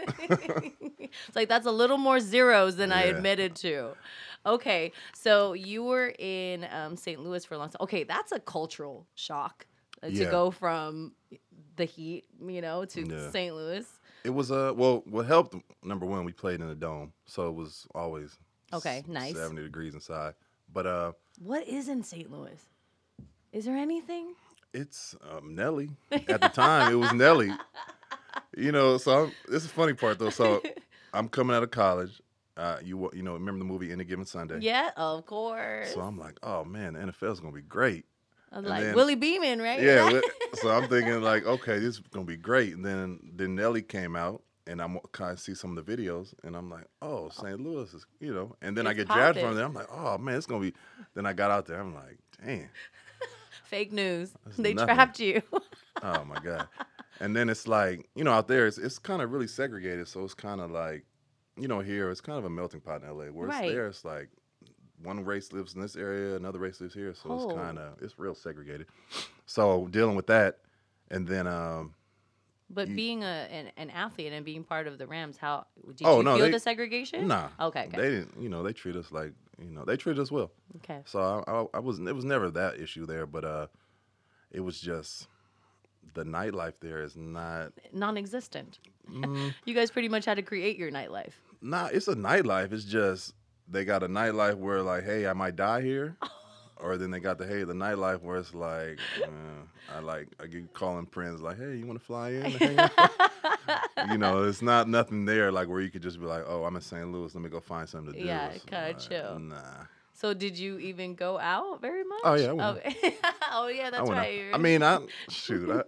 [1.00, 3.94] it's like that's a little more zeros than I admitted to.
[4.46, 7.20] Okay, so you were in um, St.
[7.20, 7.78] Louis for a long time.
[7.82, 9.66] Okay, that's a cultural shock
[10.02, 10.30] uh, to Yeah.
[10.30, 11.12] go from
[11.76, 13.30] the heat, you know, to Yeah.
[13.30, 13.54] St.
[13.54, 13.86] Louis.
[14.24, 17.54] It was uh well what helped number one we played in the dome so it
[17.54, 18.36] was always
[18.72, 19.36] Okay, s- nice.
[19.36, 20.34] seventy degrees inside
[20.72, 22.30] but uh What is in St.
[22.30, 22.60] Louis?
[23.52, 24.34] Is there anything?
[24.74, 25.88] it's um, Nelly
[26.28, 27.52] at the time it was Nelly
[28.56, 30.62] you know so I'm, this is the funny part though so
[31.14, 32.20] I'm coming out of college
[32.58, 35.94] uh you you know remember the movie Any Given Sunday Yeah, of course.
[35.94, 38.04] so I'm like oh man the NFL's gonna be great
[38.52, 39.80] I was and like then- Willie Beamen, right?
[39.80, 40.20] yeah
[40.54, 44.14] so I'm thinking like okay this is gonna be great and then then Nelly came
[44.16, 44.42] out.
[44.70, 47.58] And I'm kind of see some of the videos, and I'm like, "Oh, St.
[47.58, 49.48] Louis is, you know." And then I get drafted poppin'.
[49.48, 49.64] from there.
[49.64, 50.74] I'm like, "Oh man, it's gonna be."
[51.14, 51.80] Then I got out there.
[51.80, 52.68] I'm like, "Dang,
[53.64, 54.32] Fake news.
[54.58, 54.94] They nothing.
[54.94, 55.40] trapped you.
[56.02, 56.68] oh my god!"
[57.20, 60.06] And then it's like, you know, out there, it's it's kind of really segregated.
[60.06, 61.06] So it's kind of like,
[61.58, 63.26] you know, here it's kind of a melting pot in LA.
[63.26, 63.64] Where Right.
[63.64, 64.28] it's there, it's like
[65.02, 67.14] one race lives in this area, another race lives here.
[67.14, 67.44] So Oh.
[67.50, 68.86] it's kind of it's real segregated.
[69.46, 70.58] So dealing with that,
[71.10, 71.94] and then um,
[72.70, 76.06] But You- being a an, an athlete and being part of the Rams, how did
[76.06, 77.26] Oh, you no, feel they- the segregation?
[77.26, 77.96] nah, Okay, okay.
[77.96, 78.38] they didn't.
[78.42, 80.50] You know, they treat us like you know they treat us well.
[80.76, 81.00] okay.
[81.06, 83.66] So I, I, I was it was never that issue there, but uh,
[84.50, 85.28] it was just
[86.14, 87.72] the nightlife there is not.
[87.92, 88.80] Non-existent.
[89.10, 91.32] Mm, You guys pretty much had to create your nightlife.
[91.60, 92.72] Nah, it's a nightlife.
[92.72, 93.34] It's just
[93.68, 96.16] they got a nightlife where like, hey, I might die here,
[96.76, 100.46] or then they got the hey the nightlife where it's like, uh, I like I
[100.46, 102.46] get calling friends like, hey, you want to fly in?
[102.46, 103.10] and hang out?"
[104.10, 106.76] you know, it's not nothing there like where you could just be like, oh, I'm
[106.76, 107.10] in St.
[107.10, 108.24] Louis, let me go find something to do.
[108.24, 109.38] Yeah, It's kinda like, chill.
[109.38, 109.84] Nah.
[110.20, 112.20] So did you even go out very much?
[112.24, 113.14] Oh, yeah, I went Okay.
[113.52, 114.16] oh yeah, that's out.
[114.16, 114.50] right.
[114.52, 114.98] I mean, I
[115.30, 115.70] shoot.
[115.70, 115.82] I,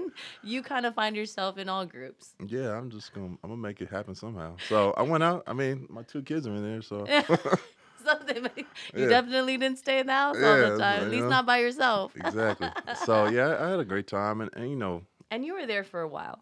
[0.44, 2.34] you kind of find yourself in all groups.
[2.46, 4.54] Yeah, I'm just gonna I'm gonna make it happen somehow.
[4.68, 5.42] So I went out.
[5.48, 7.06] I mean, my two kids are in there, so
[8.04, 8.64] Something you
[9.02, 9.08] Yeah.
[9.08, 11.02] definitely didn't stay in the house all the time.
[11.02, 11.30] At least know.
[11.30, 12.16] not by yourself.
[12.16, 12.68] exactly.
[13.04, 15.84] So yeah, I had a great time, and, and you know, And you were there
[15.84, 16.38] for a while,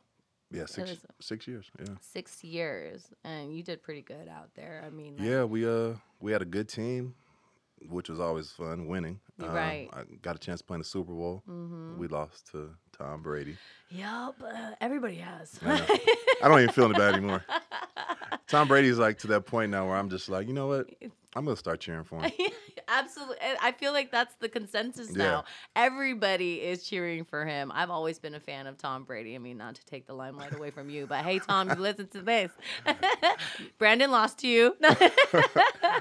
[0.51, 1.67] yeah, six was- six years.
[1.81, 4.85] Yeah, six years, and you did pretty good out there.
[4.87, 5.45] I mean, like, yeah.
[5.45, 7.15] We uh we had a good team,
[7.89, 8.87] which was always fun.
[8.87, 9.21] Winning.
[9.43, 9.89] Um, Right.
[9.93, 11.43] I got a chance to play in the Super Bowl.
[11.49, 11.99] Mm-hmm.
[11.99, 13.57] We lost to Tom Brady.
[13.91, 15.59] Yup, uh, everybody has.
[15.65, 16.01] I.
[16.43, 17.45] I don't even feel any bad anymore.
[18.49, 20.87] Tom Brady's like to that point now where I'm just like, you know what?
[21.37, 22.33] I'm gonna start cheering for him.
[22.89, 23.37] Absolutely.
[23.61, 25.17] I feel like that's the consensus Yeah.
[25.25, 25.45] now.
[25.77, 27.71] Everybody is cheering for him.
[27.75, 29.35] I've always been a fan of Tom Brady.
[29.35, 32.09] I mean, not to take the limelight away from you, but hey, Tom, you listen
[32.09, 32.51] to this.
[33.79, 34.75] Brandon lost to you.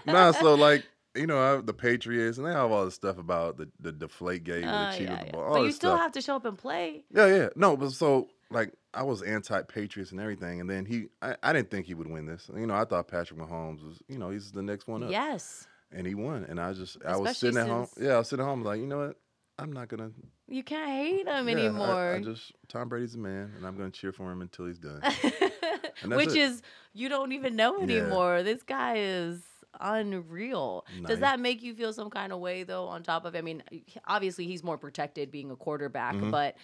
[0.06, 0.86] nah, so like
[1.18, 4.44] you know I, the Patriots and they have all this stuff about the the deflate
[4.44, 5.32] gate with Uh, the cheat yeah, with the yeah.
[5.32, 5.44] ball.
[5.44, 6.02] All But you still stuff.
[6.02, 7.04] have to show up and play.
[7.14, 7.50] Yeah, yeah.
[7.56, 11.54] No, but so like I was anti Patriots and everything, and then he I, I
[11.54, 12.50] didn't think he would win this.
[12.56, 15.68] You know, I thought Patrick Mahomes was you know he's the next one up, Yes.
[15.92, 16.46] and he won.
[16.48, 17.88] And I just I was Especially sitting at home.
[18.00, 19.18] Yeah, I was sitting at home like you know what.
[19.60, 20.12] I'm not gonna
[20.48, 22.14] You can't hate him yeah, anymore.
[22.14, 25.02] I, just Tom Brady's a man, and I'm gonna cheer for him until he's done.
[26.06, 26.38] Which it.
[26.38, 26.62] is
[26.94, 27.84] you don't even know Yeah.
[28.02, 28.44] anymore.
[28.44, 29.42] This guy is
[29.80, 30.86] unreal.
[31.00, 32.86] Nah, Does that make you feel some kind of way though?
[32.88, 33.64] On top of, I mean,
[34.06, 36.32] obviously he's more protected being a quarterback, Mhm.
[36.32, 36.56] but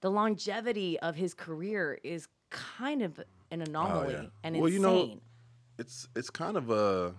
[0.00, 4.28] the longevity of his career is kind of an anomaly Oh, yeah.
[4.42, 5.18] and Well, you know,
[5.78, 7.14] it's it's kind of a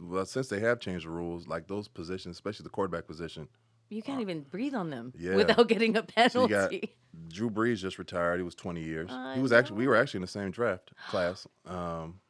[0.00, 3.48] well since they have changed the rules, like those positions, especially the quarterback position.
[3.88, 5.34] You can't even breathe on them yeah.
[5.34, 6.80] without getting a So penalty.
[6.80, 8.36] got Drew Brees just retired.
[8.38, 9.10] He was 20 years.
[9.12, 11.46] I he was actually we were actually in the same draft class.
[11.66, 12.20] Um,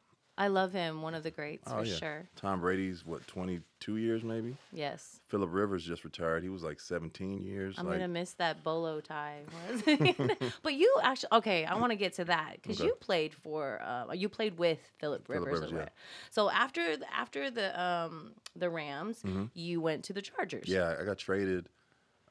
[0.41, 1.03] I love him.
[1.03, 1.95] One of the greats Oh, for yeah.
[1.95, 2.29] sure.
[2.35, 4.57] Tom Brady's what 22 years maybe.
[4.73, 5.19] Yes.
[5.27, 6.41] Philip Rivers just retired.
[6.41, 7.75] He was like 17 years.
[7.77, 9.41] I'm like, gonna miss that bolo tie.
[10.63, 11.65] but you actually okay.
[11.65, 12.87] I want to get to that because Okay.
[12.87, 15.71] you played for uh, you played with Philip Phillip Rivers.
[15.71, 15.89] Rivers, yeah.
[16.31, 16.81] So after
[17.15, 19.49] after the um the Rams, Mhm.
[19.53, 20.67] you went to the Chargers.
[20.67, 21.67] yeah, I got traded.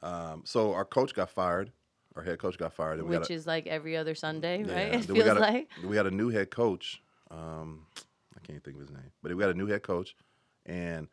[0.03, 1.71] Um, so our coach got fired.
[2.17, 2.99] Our head coach got fired.
[2.99, 4.93] and we Which got a, is like every other Sunday, yeah, right?
[4.95, 5.69] It feels a, like.
[5.85, 7.01] we got a new head coach.
[7.31, 7.85] Um,
[8.35, 10.15] I can't think of his name, but we got a new head coach,
[10.65, 11.07] and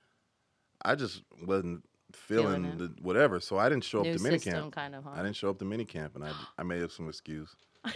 [0.83, 3.39] I just wasn't Feeling feeling the whatever.
[3.39, 4.73] So I didn't show New up to minicamp.
[4.73, 5.11] kind of, huh?
[5.13, 7.55] I didn't show up to minicamp, and I I made up some excuse.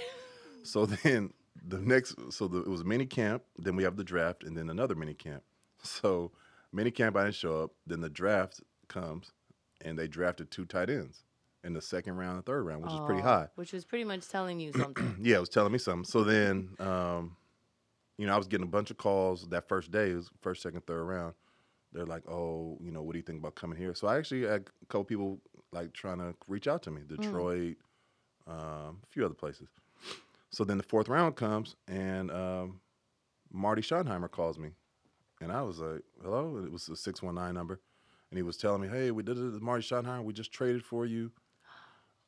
[0.64, 1.32] So then
[1.66, 3.42] the next, so the, it was mini camp.
[3.58, 5.42] Then we have the draft, and then another mini camp.
[5.82, 6.30] So
[6.72, 7.70] mini camp, I didn't show up.
[7.86, 9.32] Then the draft comes,
[9.80, 11.24] and they drafted two tight ends
[11.64, 13.48] in the second round and third round, which is pretty Oh, high.
[13.56, 15.16] Which was pretty much telling you something.
[15.20, 16.04] Yeah, it was telling me something.
[16.04, 17.36] So then, um,
[18.18, 20.62] you know, I was getting a bunch of calls that first day, it was first,
[20.62, 21.34] second, third round.
[21.92, 23.94] They're like, oh, you know, what do you think about coming here?
[23.94, 25.40] So I actually had a couple people
[25.72, 27.76] like trying to reach out to me, Detroit,
[28.46, 29.68] um, a few other places.
[30.50, 32.80] So then the fourth round comes, and um,
[33.52, 34.70] Marty Schottenheimer calls me,
[35.40, 37.80] and I was like, hello, and it was a six one nine number,
[38.30, 41.06] and he was telling me, hey, we did it, Marty Schottenheimer, we just traded for
[41.06, 41.30] you.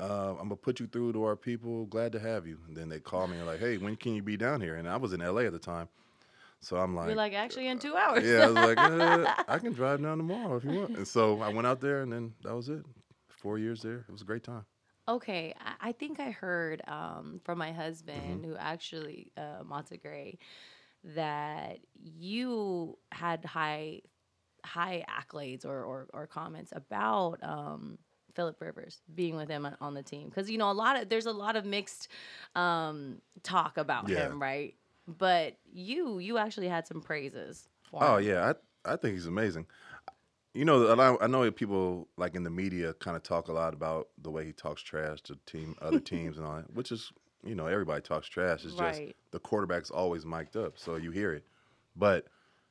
[0.00, 1.87] Uh, I'm gonna put you through to our people.
[1.87, 2.59] Glad to have you.
[2.66, 4.76] And then they call me and like, hey, when can you be down here?
[4.76, 5.88] And I was in LA at the time,
[6.61, 8.24] so I'm like, You're like, actually, in two hours.
[8.24, 10.96] yeah, I was like, uh, I can drive down tomorrow if you want.
[10.96, 12.85] And so I went out there, and then that was it.
[13.28, 14.04] Four years there.
[14.09, 14.64] It was a great time.
[15.07, 18.50] Okay, I, I think I heard um, from my husband, Mm-hmm.
[18.50, 20.38] who actually uh, Montegray,
[21.14, 24.00] that you had high
[24.64, 27.98] high accolades or or, or comments about um,
[28.35, 31.09] Philip Rivers being with him on, on the team because you know a lot of
[31.09, 32.09] there's a lot of mixed
[32.55, 34.29] um, talk about Yeah.
[34.31, 34.75] him, right?
[35.07, 37.68] But you you actually had some praises.
[37.90, 38.25] For Oh him.
[38.29, 38.53] yeah,
[38.85, 39.66] I I think he's amazing.
[40.53, 43.53] You know, a lot- I know people like in the media kind of talk a
[43.53, 46.92] lot about the way he talks trash to team other teams and all that, which
[46.92, 47.12] is
[47.44, 48.64] you know everybody talks trash.
[48.64, 51.44] It's just the quarterback's always mic'd up, so you hear it.
[51.97, 52.27] But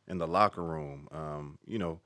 [0.08, 2.00] in the locker room, um, you know,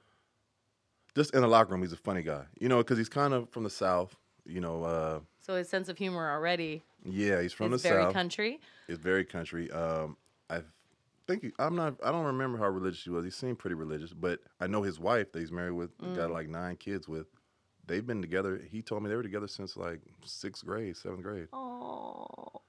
[1.18, 2.46] just in the locker room, he's a funny guy.
[2.60, 4.16] You know, because he's kind of from the south.
[4.46, 8.14] You know, uh, So his sense of humor already yeah, he's from the very south.
[8.14, 8.60] country.
[8.88, 9.70] It's very country.
[9.72, 10.16] Um,
[10.50, 10.62] I
[11.28, 11.96] think he- I'm not.
[12.02, 13.26] I don't remember how religious he was.
[13.26, 16.16] He seemed pretty religious, but I know his wife that he's married with, Mm.
[16.16, 17.28] got like nine kids with.
[17.86, 18.62] They've been together.
[18.72, 21.48] He told me they were together since like sixth grade, seventh grade.
[21.54, 22.62] Oh.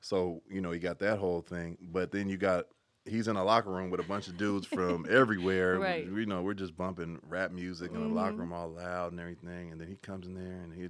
[0.00, 1.76] So you know he got that whole thing.
[1.80, 2.66] But then you got
[3.10, 5.78] he's in a locker room with a bunch of dudes from everywhere.
[5.78, 6.04] Right.
[6.06, 8.38] You know we're just bumping rap music in the locker Mhm.
[8.38, 9.72] room all loud and everything.
[9.72, 10.88] And then he comes in there and he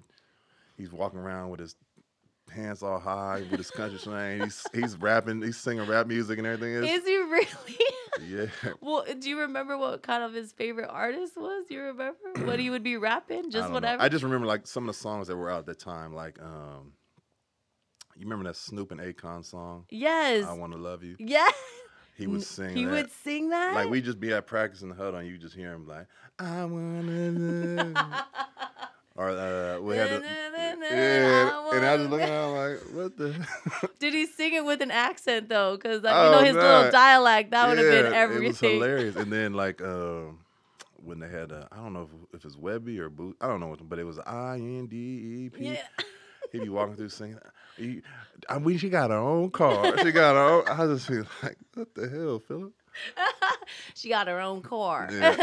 [0.77, 1.75] he's walking around with his
[2.51, 4.41] hands all high with his country slang.
[4.43, 6.75] He's he's rapping, he's singing rap music and everything.
[6.83, 7.79] It's- Is he really?
[8.23, 8.47] yeah.
[8.81, 11.65] well, do you remember what kind of his favorite artist was?
[11.69, 13.47] Do you remember what he would be rapping?
[13.47, 13.75] I Just know.
[13.75, 14.03] whatever.
[14.03, 16.41] I just remember like some of the songs that were out at the time, like
[16.43, 16.93] um,
[18.17, 20.45] you remember that Snoop and Akon song, yes.
[20.45, 21.55] "I Want to Love You." yes.
[22.21, 22.77] He was singing.
[22.77, 22.91] He that.
[22.93, 23.75] would sing that.
[23.75, 26.07] like we just be at practice in the huddle, and you just hear him like,
[26.39, 27.95] "I wanna love," you."
[29.17, 30.27] or uh, we had to,
[30.83, 34.83] yeah, and I was looking at him like, "What the?" Did he sing it with
[34.83, 35.77] an accent though?
[35.77, 38.45] Because like, Oh, you know his little dialect that would have been everything.
[38.45, 39.17] It was hilarious.
[39.17, 40.41] And then like um,
[41.03, 43.61] when they had uh, I don't know if, if it's Webbie or Boot, I don't
[43.61, 45.65] know what, but it was I N D E P.
[45.69, 45.77] Yeah.
[46.53, 47.39] He'd be walking through singing.
[48.49, 49.97] I mean, she got her own car.
[49.99, 50.65] She got her own.
[50.69, 52.73] I just feel like, what the hell, Philip?
[53.95, 55.09] she got her own car.
[55.13, 55.37] Yeah.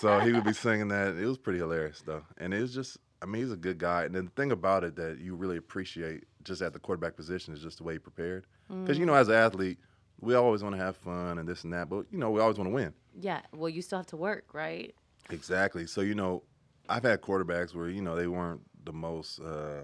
[0.00, 1.16] So he would be singing that.
[1.16, 2.22] It was pretty hilarious, though.
[2.38, 4.04] And it was just, I mean, he's a good guy.
[4.04, 7.60] And the thing about it that you really appreciate just at the quarterback position is
[7.60, 8.46] just the way he prepared.
[8.68, 9.78] Because, you know, as an athlete,
[10.20, 12.56] we always want to have fun and this and that, but, you know, we always
[12.56, 12.94] want to win.
[13.20, 13.40] yeah.
[13.52, 14.94] Well, you still have to work, right?
[15.30, 15.86] Exactly.
[15.86, 16.42] So, you know,
[16.88, 19.82] I've had quarterbacks where, you know, they weren't the most uh,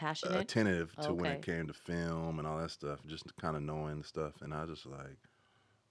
[0.00, 0.40] Passionate.
[0.40, 4.02] attentive to when it came to film and all that stuff, just kind of knowing
[4.02, 4.32] stuff.
[4.40, 5.18] And I just like,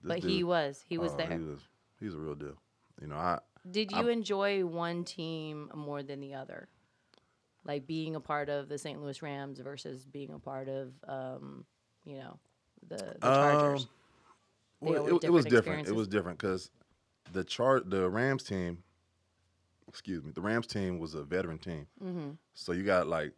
[0.04, 0.84] but he was.
[0.88, 1.32] He was oh, there.
[1.32, 1.60] He was,
[2.00, 2.58] he's a real deal.
[3.00, 6.68] You know, I, Did you I'm- enjoy one team more than the other?
[7.66, 9.00] Like being a part of the St.
[9.02, 11.66] Louis Rams versus being a part of, um,
[12.04, 12.40] you know,
[12.88, 13.84] the, the Chargers.
[13.84, 13.90] Um,
[14.82, 15.88] well, it, it was different different.
[15.90, 16.72] It was different because
[17.34, 18.82] the chart, the Rams team,
[19.88, 21.86] excuse me, the Rams team was a veteran team.
[22.04, 22.30] mm-hmm.
[22.54, 23.34] So you got like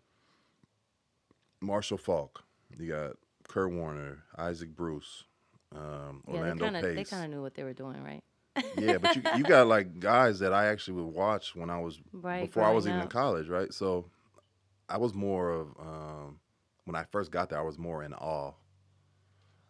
[1.62, 2.44] Marshall Faulk,
[2.78, 5.26] you got Kurt Warner, Isaac Bruce,
[5.76, 8.24] um, Yeah, they Orlando kind of they kind of knew what they were doing, right?
[8.78, 12.00] yeah, but you you got like guys that I actually would watch when I was
[12.14, 13.74] Right, before I was even in college, right?
[13.74, 14.06] So
[14.90, 16.40] I was more of um,
[16.86, 18.52] when I first got there, I was more in awe.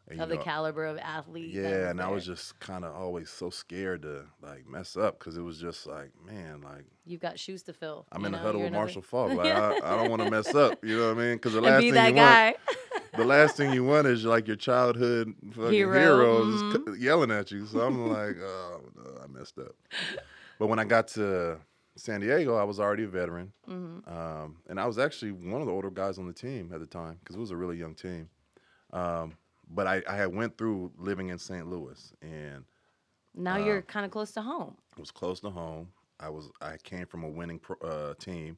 [0.07, 1.53] And, of the know, caliber of athlete.
[1.53, 5.37] Yeah, and I was just kind of always so scared to like mess up because
[5.37, 8.05] it was just like, man, like You've got shoes to fill.
[8.11, 9.31] I'm in the know, huddle you're with Marshall Faulk.
[9.35, 10.83] Like I, I don't want to mess up.
[10.83, 11.35] You know what I mean?
[11.35, 12.45] Because the last thing you guy.
[12.45, 12.57] want,
[13.15, 16.99] the last thing you want is like your childhood fucking Hero, heroes mhm.
[16.99, 17.65] yelling at you.
[17.65, 19.75] So I'm like, oh, no, I messed up.
[20.60, 21.60] But when I got to
[21.95, 24.12] San Diego, I was already a veteran, Mhm.
[24.12, 26.85] um, and I was actually one of the older guys on the team at the
[26.85, 28.29] time because it was a really young team.
[28.93, 29.33] Um,
[29.74, 31.67] but I, I had went through living in St.
[31.67, 32.63] Louis and
[33.34, 34.76] Now you're kind of close to home.
[34.96, 35.90] It was close to home.
[36.19, 38.58] I was I came from a winning pro, uh, team,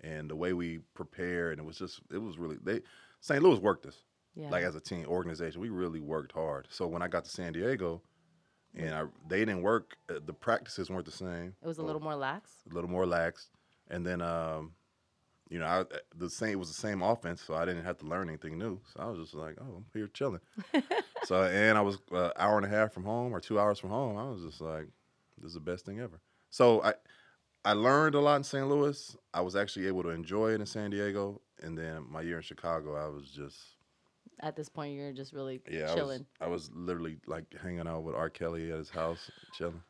[0.00, 2.80] and the way we prepared, and it was just it was really they
[3.20, 3.42] St.
[3.42, 4.50] Louis worked us Yeah.
[4.50, 5.60] like as a team organization.
[5.60, 6.68] We really worked hard.
[6.70, 8.00] So when I got to San Diego,
[8.74, 11.54] and I they didn't work, uh, the practices weren't the same.
[11.62, 12.62] it was a little more lax.
[12.70, 13.50] a little more lax,
[13.88, 14.72] and then um,
[15.48, 15.84] you know, I, uh,
[16.16, 18.80] the same it was the same offense, so I didn't have to learn anything new.
[18.92, 20.40] So I was just like, oh, I'm here chilling.
[21.24, 23.90] so and I was an hour and a half from home or two hours from
[23.90, 24.16] home.
[24.16, 24.88] I was just like,
[25.38, 26.20] this is the best thing ever.
[26.50, 26.94] So I
[27.64, 28.68] I learned a lot in St.
[28.68, 29.16] Louis.
[29.34, 32.42] I was actually able to enjoy it in San Diego, and then my year in
[32.42, 33.58] Chicago, I was just
[34.40, 36.26] At this point, you're just really yeah, chilling.
[36.40, 38.30] I was I was literally like hanging out with R.
[38.30, 39.82] Kelly at his house, chilling.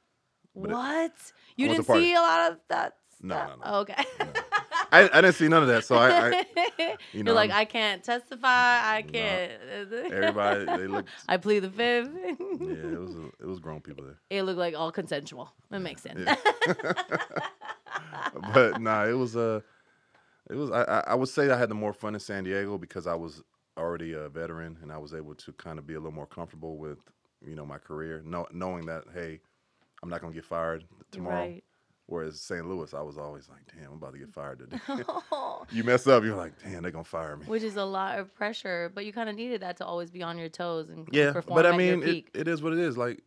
[0.54, 1.12] but it- what?
[1.56, 2.96] you didn't see a lot of that.
[3.22, 3.48] No, stuff?
[3.48, 3.78] no, oh, no.
[3.80, 4.04] Okay.
[4.92, 6.30] I, I didn't see none of that, so I, I
[6.78, 8.46] you you are know, like, I'm- I can't testify.
[8.48, 9.52] I can't.
[10.12, 12.10] everybody they looked I plead the fifth.
[12.60, 14.18] yeah, it was it was grown people there.
[14.30, 15.52] It looked like all consensual.
[15.70, 16.20] That makes sense.
[16.20, 16.36] Yeah.
[18.54, 19.60] but nah, it was uh
[20.50, 22.78] it was I, I I would say I had the more fun in San Diego
[22.78, 23.42] because I was
[23.76, 26.76] already a veteran and I was able to kind of be a little more comfortable
[26.76, 26.98] with
[27.46, 29.40] you know my career, know, knowing that hey,
[30.02, 31.40] I'm not gonna get fired tomorrow.
[31.40, 31.64] Right.
[32.08, 32.64] Whereas St.
[32.68, 34.78] Louis, I was always like, damn, I'm about to get fired today.
[35.72, 37.46] you mess up, you're like, damn, they're gonna fire me.
[37.46, 40.22] Which is a lot of pressure, but you kind of needed that to always be
[40.22, 42.96] on your toes and Yeah, perform but I mean, it, it is what it is.
[42.96, 43.22] Like,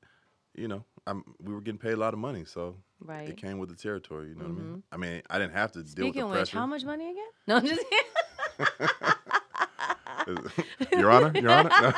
[0.56, 3.28] you know, I'm we were getting paid a lot of money, so right.
[3.28, 4.30] it came with the territory.
[4.30, 4.66] You know what I mean?
[4.66, 4.94] Mm-hmm.
[4.94, 6.58] I mean, I didn't have to deal with Speaking the which, pressure.
[6.58, 7.28] how much money again?
[7.48, 7.84] No, I'm just
[10.98, 11.70] Your Honor, Your Honor.
[11.82, 11.94] No.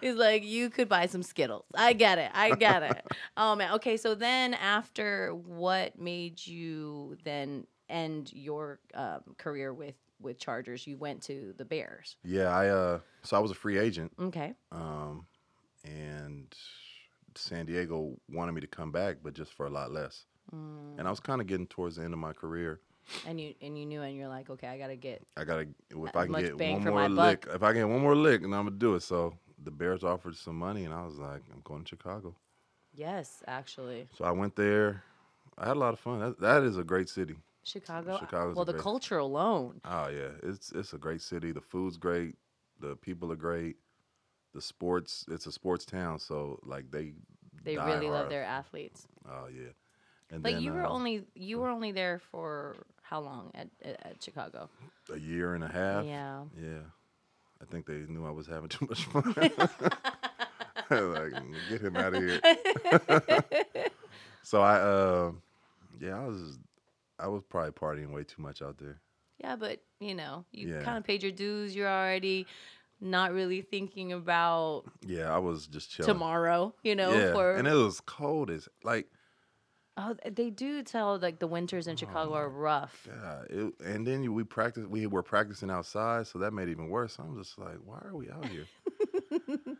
[0.00, 1.64] He's like, you could buy some Skittles.
[1.74, 2.30] I get it.
[2.34, 3.04] I get it.
[3.36, 3.72] oh man.
[3.74, 10.86] Okay, so then after what made you then end your um, career with with Chargers?
[10.86, 12.16] You went to the Bears.
[12.24, 14.54] yeah, I uh, so I was a free agent, Okay.
[14.72, 15.26] um,
[15.84, 16.54] and
[17.34, 20.24] San Diego wanted me to come back, but just for a lot less.
[20.54, 20.98] Mm.
[20.98, 22.80] And I was kind of getting towards the end of my career.
[23.26, 26.16] And you and you knew and you're like, okay, I gotta get I gotta if
[26.16, 27.46] I can get one more lick.
[27.52, 29.02] If I can get one more lick, then I'm gonna do it.
[29.02, 29.34] So
[29.64, 32.36] the Bears offered some money, and I was like, I'm going to Chicago.
[32.92, 34.08] yes, actually.
[34.16, 35.02] So I went there.
[35.58, 36.20] I had a lot of fun.
[36.20, 37.36] That, that is a great city.
[37.64, 38.16] Chicago.
[38.18, 39.80] Chicago's well, the culture alone.
[39.84, 41.52] Oh yeah, it's it's a great city.
[41.52, 42.36] The food's great.
[42.80, 43.76] The people are great.
[44.54, 47.14] The sports, it's a sports town, so like they
[47.62, 49.08] They really love their athletes.
[49.28, 49.72] Oh yeah.
[50.30, 53.68] And But then, you were uh, only you were only there for how long at
[53.82, 54.68] at, at Chicago?
[55.12, 56.06] a year and a half.
[56.06, 56.44] Yeah.
[56.56, 56.90] Yeah.
[57.62, 59.34] I think they knew I was having too much fun.
[60.90, 61.32] like,
[61.68, 62.40] get him out of here.
[64.42, 65.32] so I, uh,
[66.00, 66.58] yeah, I was,
[67.18, 69.00] I was probably partying way too much out there.
[69.38, 70.80] Yeah, but you know, you Yeah.
[70.80, 71.74] kind of paid your dues.
[71.74, 72.46] You're already
[73.00, 76.12] not really thinking about Yeah, I was just chilling.
[76.12, 76.74] tomorrow.
[76.82, 79.06] You know, yeah, for and it was cold as like,
[79.96, 83.08] oh, they do tell like the winters in Chicago Oh are rough.
[83.50, 84.88] It, and then we practiced.
[84.88, 87.18] We were practicing outside, so that made it even worse.
[87.18, 88.66] I'm just like, why are we out here?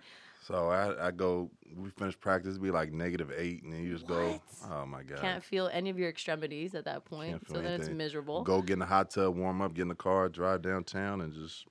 [0.46, 1.50] so I, I go.
[1.76, 4.40] We finish practice, be like negative eight, and then you just go,
[4.70, 7.46] oh my god, Can't feel any of your extremities at that point.
[7.48, 8.42] So feel then it's miserable.
[8.42, 11.32] go get in the hot tub, warm up, get in the car, drive downtown, and
[11.32, 11.66] just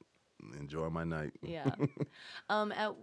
[0.60, 1.32] enjoy my night.
[1.42, 1.74] Yeah.
[2.50, 2.72] um.
[2.72, 2.96] At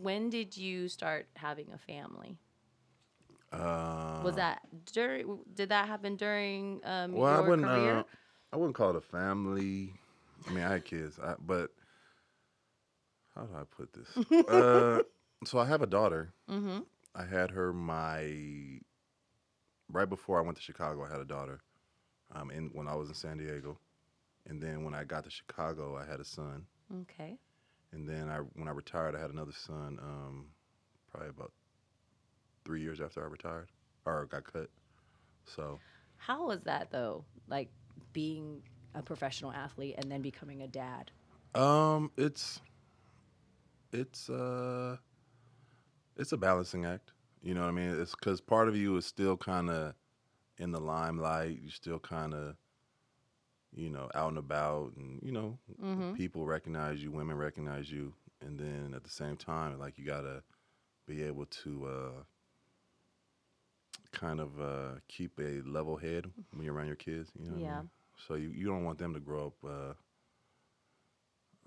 [0.00, 2.38] when did you start having a family?
[3.52, 4.60] Uh, Was that
[4.92, 5.38] during?
[5.54, 7.32] Did that happen during um, well?
[7.32, 7.68] I your wouldn't.
[7.68, 7.98] career?
[7.98, 8.02] Uh,
[8.52, 9.92] I wouldn't call it a family.
[10.46, 11.70] I mean, I had kids, I, but
[13.34, 14.48] how do I put this?
[14.48, 15.02] uh,
[15.44, 16.32] so I have a daughter.
[16.50, 16.78] mm-hmm.
[17.14, 18.80] I had her my
[19.90, 21.04] right before I went to Chicago.
[21.04, 21.60] I had a daughter,
[22.34, 23.78] um, in when I was in San Diego,
[24.46, 26.66] and then when I got to Chicago, I had a son,
[27.02, 27.38] Okay.
[27.92, 29.98] and then I when I retired, I had another son.
[30.02, 30.46] Um,
[31.10, 31.52] probably about
[32.68, 33.70] three years after I retired
[34.06, 34.70] or got cut.
[35.46, 35.80] So
[36.18, 37.24] How was that though?
[37.48, 37.70] Like
[38.12, 38.62] being
[38.94, 41.12] a professional athlete and then becoming a dad.
[41.54, 42.60] Um, it's
[43.92, 44.96] it's uh
[46.16, 47.12] it's a balancing act.
[47.42, 48.00] You know what I mean?
[48.00, 49.94] It's because part of you is still kind of
[50.58, 51.58] in the limelight.
[51.62, 52.56] You're still kind of
[53.74, 56.14] you know out and about, and you know Mm-hmm.
[56.14, 60.42] people recognize you, women recognize you, and then at the same time, like you gotta
[61.06, 62.22] be able to uh
[64.12, 67.30] kind of uh keep a level head when you're around your kids.
[67.38, 67.52] You know?
[67.52, 67.76] what I Yeah.
[67.76, 67.90] mean?
[68.26, 69.54] So you, you don't want them to grow up.
[69.64, 69.94] Uh,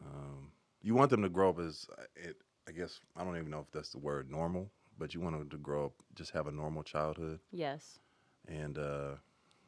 [0.03, 2.37] um, you want them to grow up as uh, it.
[2.67, 5.49] I guess I don't even know if that's the word normal, but you want them
[5.49, 7.99] to grow up just have a normal childhood, Yes.
[8.47, 9.15] and uh,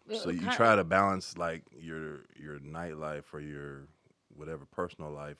[0.09, 3.87] Uh, so you try to balance like your your nightlife or your
[4.35, 5.37] whatever personal life.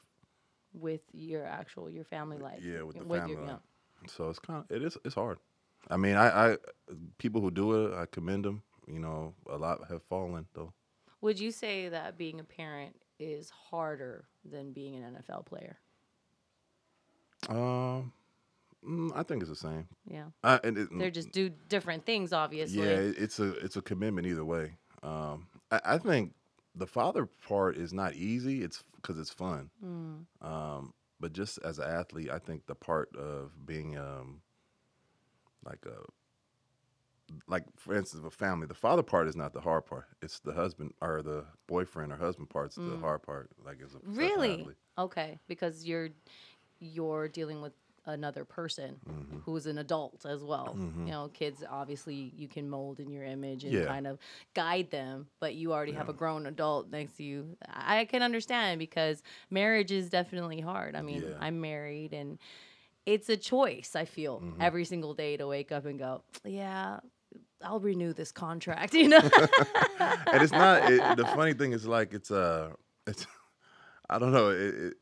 [0.74, 2.64] with your actual your family life.
[2.64, 3.52] Yeah, with the your- family yeah.
[3.54, 3.62] life.
[4.08, 5.38] So it's kind of it is it's hard.
[5.90, 6.58] I mean, I, I
[7.18, 8.64] people who do it, I commend them.
[8.88, 10.74] You know, a lot have fallen though.
[11.22, 15.78] Would you say that being a parent is harder than being an NFL player?
[17.48, 18.12] Um,
[18.86, 19.88] mm, I think it's the same.
[20.06, 20.26] Yeah.
[20.44, 22.80] I, and it, They're just do different things, obviously.
[22.80, 24.78] yeah, it's a it's a commitment either way.
[25.02, 26.34] Um, I, I think
[26.76, 28.62] the father part is not easy.
[28.62, 29.70] It's because it's fun.
[29.84, 30.26] Mm.
[30.42, 34.42] Um, but just as an athlete, I think the part of being um,
[35.66, 35.98] like a
[37.48, 40.06] like for instance, of a family, the father part is not the hard part.
[40.22, 43.02] It's the husband or the boyfriend or husband part's the Mm.
[43.02, 43.50] hard part.
[43.64, 44.68] Like as a Really?
[44.98, 46.10] Okay, because you're
[46.80, 47.74] you're dealing with
[48.06, 49.42] another person Mhm.
[49.46, 50.76] who's an adult as well.
[50.78, 51.06] Mhm.
[51.08, 53.86] You know, kids obviously you can mold in your image and Yeah.
[53.86, 54.20] kind of
[54.54, 57.58] guide them, but you already have a grown adult next to you.
[57.70, 60.96] I can understand because marriage is definitely hard.
[60.96, 61.38] I mean, Yeah.
[61.40, 62.38] I'm married and
[63.06, 64.62] it's a choice, I feel, Mhm.
[64.62, 67.00] every single day to wake up and go, yeah,
[67.62, 69.20] I'll renew this contract, you know?
[70.32, 70.90] and it's not.
[70.90, 72.72] It, the funny thing is, like, it's uh,
[73.08, 73.26] it's,
[74.10, 74.50] I don't know.
[74.50, 74.94] It, it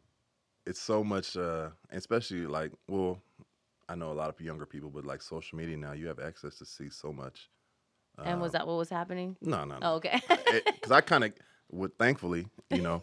[0.65, 3.19] it's so much, uh, especially like, well,
[3.89, 6.57] I know a lot of younger people, but like social media now, you have access
[6.59, 7.49] to see so much.
[8.23, 9.37] and was Um, that what was happening?
[9.41, 9.93] No, no, Oh, no.
[9.95, 10.21] okay.
[10.75, 11.33] Because I kind of
[11.71, 13.01] would, thankfully, you know.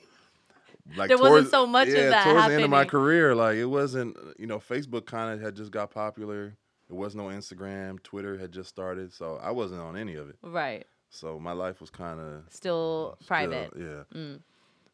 [0.96, 3.34] Like There wasn't towards- so much of yeah, that towards the end of my career.
[3.34, 6.56] Like it wasn't, you know, Facebook kind of had just got popular.
[6.88, 10.36] There was no Instagram, Twitter had just started, so I wasn't on any of it.
[10.42, 10.86] right.
[11.10, 13.72] So my life was kind of Still private.
[13.76, 14.02] yeah.
[14.14, 14.40] Mm.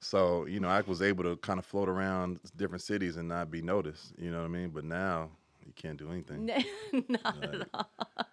[0.01, 3.51] So, you know, I was able to kind of float around different cities and not
[3.51, 4.13] be noticed.
[4.19, 4.69] You know what I mean?
[4.71, 5.31] But now
[5.67, 6.47] you can't do anything.
[7.09, 7.91] Not at all.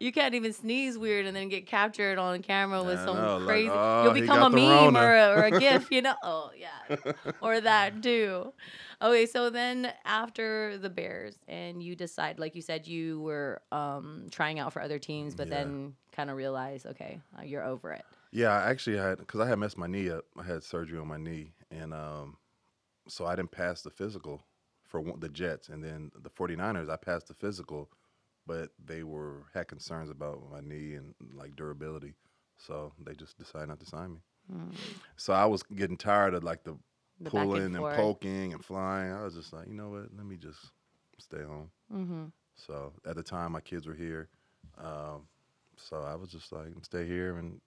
[0.00, 3.36] You can't even sneeze weird and then get captured on camera with I some know,
[3.38, 3.70] like, crazy.
[3.72, 6.14] "Oh, You'll become a meme or a, or a GIF, you know?
[6.22, 6.96] Oh yeah,
[7.40, 8.52] or that too.
[9.00, 14.26] Okay, so then after the Bears, and you decide, like you said, you were um,
[14.30, 15.54] trying out for other teams, but Yeah.
[15.64, 18.04] then kind of realized, okay, uh, you're over it.
[18.32, 20.24] Yeah, I actually had because I had messed my knee up.
[20.36, 22.36] I had surgery on my knee, and um,
[23.08, 24.42] so I didn't pass the physical
[25.02, 26.90] for the Jets, and then the 49ers.
[26.90, 27.90] I passed the physical,
[28.46, 32.14] but they were had concerns about my knee and like durability,
[32.58, 34.20] so they just decided not to sign me.
[34.52, 34.74] Mm.
[35.16, 36.76] So I was getting tired of like the,
[37.20, 39.12] The pulling and and, poking and flying.
[39.12, 40.08] I was just like, you know what?
[40.16, 40.60] Let me just
[41.18, 41.70] stay home.
[41.92, 42.24] Mm-hmm.
[42.54, 44.28] So at the time, my kids were here.
[44.78, 45.26] Um,
[45.76, 47.60] so I was just like, stay here and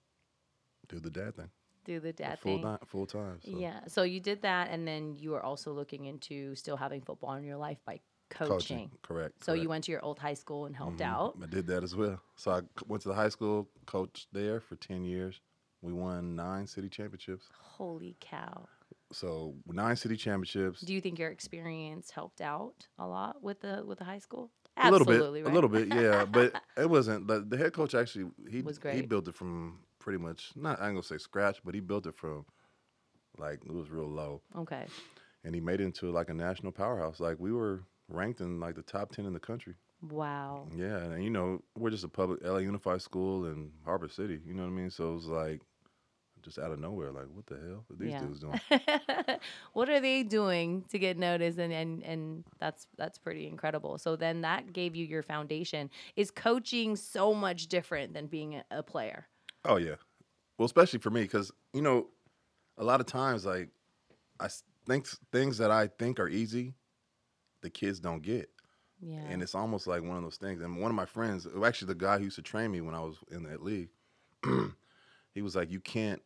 [0.88, 1.50] do the dad thing.
[1.90, 2.62] Do the dad full thing.
[2.62, 3.38] Time, full time.
[3.42, 3.58] So.
[3.58, 3.80] Yeah.
[3.88, 7.42] So you did that, and then you were also looking into still having football in
[7.42, 8.92] your life by coaching.
[9.02, 9.42] Correct.
[9.42, 11.06] So you went to your old high school and helped Mhm.
[11.06, 11.36] out.
[11.42, 12.20] I did that as well.
[12.36, 15.40] So I went to the high school, coached there for 10 years.
[15.82, 17.48] We won nine city championships.
[17.58, 18.68] Holy cow.
[19.10, 20.82] So nine city championships.
[20.82, 24.52] Do you think your experience helped out a lot with the with the high school?
[24.76, 25.50] a little bit, Absolutely, right?
[25.50, 26.24] a little bit, yeah.
[26.24, 27.26] But it wasn't.
[27.26, 30.80] The, the head coach actually he Was He built it from pretty much not.
[30.80, 32.44] I'm gonna say scratch, but he built it from
[33.38, 34.86] like it was real low, okay.
[35.44, 37.20] and he made it into like a national powerhouse.
[37.20, 39.74] Like we were ranked in like the top ten in the country.
[40.02, 40.66] Wow.
[40.74, 44.40] Yeah, and you know we're just a public LA Unified School in Harbor City.
[44.44, 44.90] You know what I mean?
[44.90, 45.60] So it was like
[46.42, 47.12] just out of nowhere.
[47.12, 48.20] Like what the hell are these Yeah.
[48.20, 48.58] dudes doing?
[49.74, 54.16] what are they doing to get noticed and, and and that's that's pretty incredible so
[54.16, 58.82] then that gave you your foundation is coaching so much different than being a, a
[58.82, 59.26] player
[59.64, 59.96] Oh yeah.
[60.58, 62.08] Well, especially for me, because you know,
[62.78, 63.70] a lot of times, like
[64.38, 64.48] I
[64.86, 66.74] think things that I think are easy,
[67.62, 68.50] the kids don't get,
[69.00, 70.60] yeah and it's almost like one of those things.
[70.60, 73.00] And one of my friends, actually the guy who used to train me when I
[73.00, 73.88] was in that league,
[75.34, 76.22] he was like, "You can't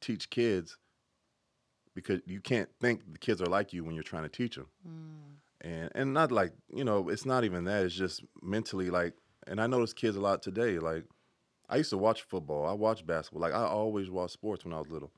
[0.00, 0.76] teach kids
[1.94, 4.66] because you can't think the kids are like you when you're trying to teach them."
[4.86, 5.38] Mm.
[5.60, 9.14] and and not like you know it's not even that it's just mentally like
[9.48, 11.04] and i notice kids a lot today like
[11.68, 12.66] i used to watch football.
[12.66, 13.42] I watch basketball.
[13.42, 15.12] Like i always watched sports when i was little.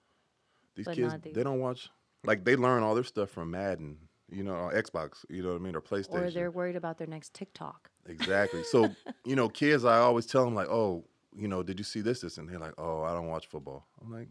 [0.76, 1.88] These But kids they don't watch
[2.24, 3.98] like they learn all their stuff from madden
[4.30, 6.11] you know or xbox you know what i mean or playstation.
[6.26, 7.90] or they're worried about their next tiktok.
[8.07, 8.62] Exactly.
[8.64, 8.94] So
[9.24, 11.05] you know kids i always tell them like oh
[11.36, 12.38] you know did you see this this?
[12.38, 13.86] And they're like oh i don't watch football.
[14.01, 14.28] I'm like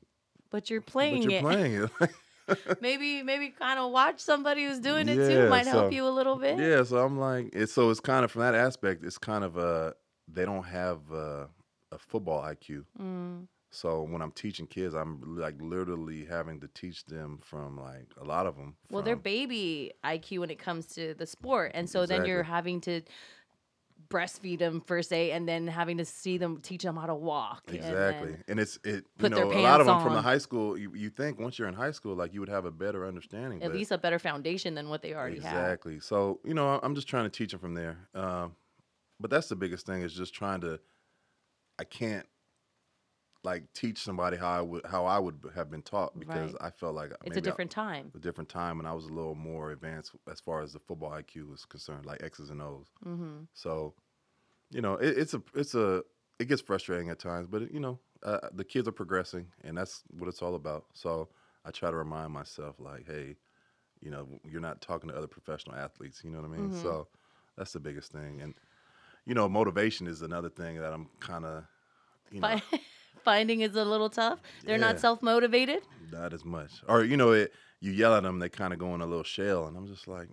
[0.50, 1.42] but you're playing but you're it.
[1.42, 2.12] playing it.
[2.82, 6.10] Maybe maybe kind of watch somebody who's doing it too Yeah, might help you a
[6.10, 6.58] little bit.
[6.58, 9.04] Yeah, so I'm like, it's so it's kind of from that aspect.
[9.04, 9.92] It's kind of uh
[10.28, 11.46] they don't have uh,
[11.92, 12.86] a football IQ.
[13.00, 13.48] Mm.
[13.72, 18.24] So when I'm teaching kids, I'm like literally having to teach them from like a
[18.24, 18.76] lot of them.
[18.90, 22.82] well they're baby iq when it comes to the sport and so then you're having
[22.82, 23.02] to
[24.10, 27.64] breastfeed them per se and then having to see them teach them how to walk
[27.68, 29.06] exactly, and it's it.
[29.20, 30.78] you know, a lot of them pants from the high school.
[30.78, 33.62] You, you think once you're in high school, like you would have a better understanding.
[33.62, 35.58] at least a better foundation than what they already have.
[35.58, 36.00] exactly.
[36.00, 37.98] So you know, I'm just trying to teach them from there.
[38.16, 38.56] Um,
[39.20, 40.80] but that's the biggest thing is just trying to.
[41.80, 42.26] I can't.
[43.44, 46.62] like teach somebody how I would how I would have been taught because Right.
[46.62, 48.12] I felt like It's a maybe I- different time.
[48.14, 51.12] a different time and I was a little more advanced as far as the football
[51.12, 52.88] IQ was concerned, like X's and O's.
[53.06, 53.44] Mm-hmm.
[53.54, 53.94] So,
[54.72, 56.04] you know, it, it's a it's a
[56.38, 60.04] it gets frustrating at times, but you know, uh, the kids are progressing, and that's
[60.10, 60.88] what it's all about.
[60.94, 61.30] So
[61.64, 63.38] I try to remind myself, like, hey,
[64.02, 66.26] you know, you're not talking to other professional athletes.
[66.26, 66.72] You know what I mean?
[66.72, 66.82] Mhm.
[66.82, 67.08] So
[67.56, 68.54] that's the biggest thing, and
[69.30, 71.64] you know, motivation is another thing that I'm kind of,
[72.32, 72.60] you know,
[73.24, 74.40] Finding is a little tough.
[74.66, 74.88] They're Yeah.
[74.88, 75.84] not self motivated.
[76.12, 76.72] not as much.
[76.88, 79.24] Or you know, it you yell at them, they kind of go in a little
[79.24, 80.28] shell, and I'm just like,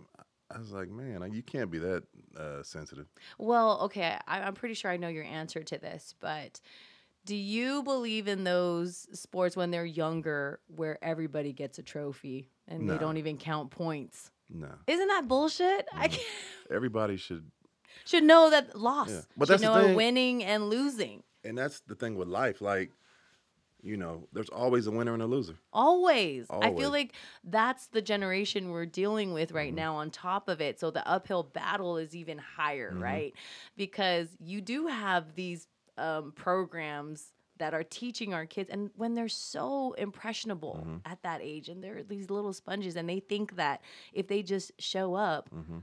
[0.51, 2.05] I was like, man, you can't be that
[2.39, 3.07] uh, sensitive.
[3.39, 6.61] Well, okay, I, I'm pretty sure I know your answer to this, but
[7.25, 12.89] do you believe in those sports when they're younger where everybody gets a trophy and
[12.89, 14.31] they don't even count points?
[14.49, 15.87] No, Isn't that bullshit?
[15.93, 16.23] I can't,
[16.71, 17.51] everybody should
[18.05, 19.11] should know that loss.
[19.11, 21.23] Yeah, but should that's the know winning and losing.
[21.45, 22.91] and that's the thing with life like
[23.83, 26.47] you know there's always a winner and a loser Always.
[26.51, 27.13] I feel like
[27.45, 29.77] that's the generation we're dealing with right Mhm.
[29.77, 30.81] now on top of it.
[30.81, 33.01] So the uphill battle is even higher, Mhm.
[33.03, 33.35] right?
[33.77, 35.69] Because you do have these
[35.99, 41.01] um, programs that are teaching our kids and when they're so impressionable Mhm.
[41.05, 43.81] at that age and they're these little sponges and they think that
[44.13, 45.79] if they just show up hmm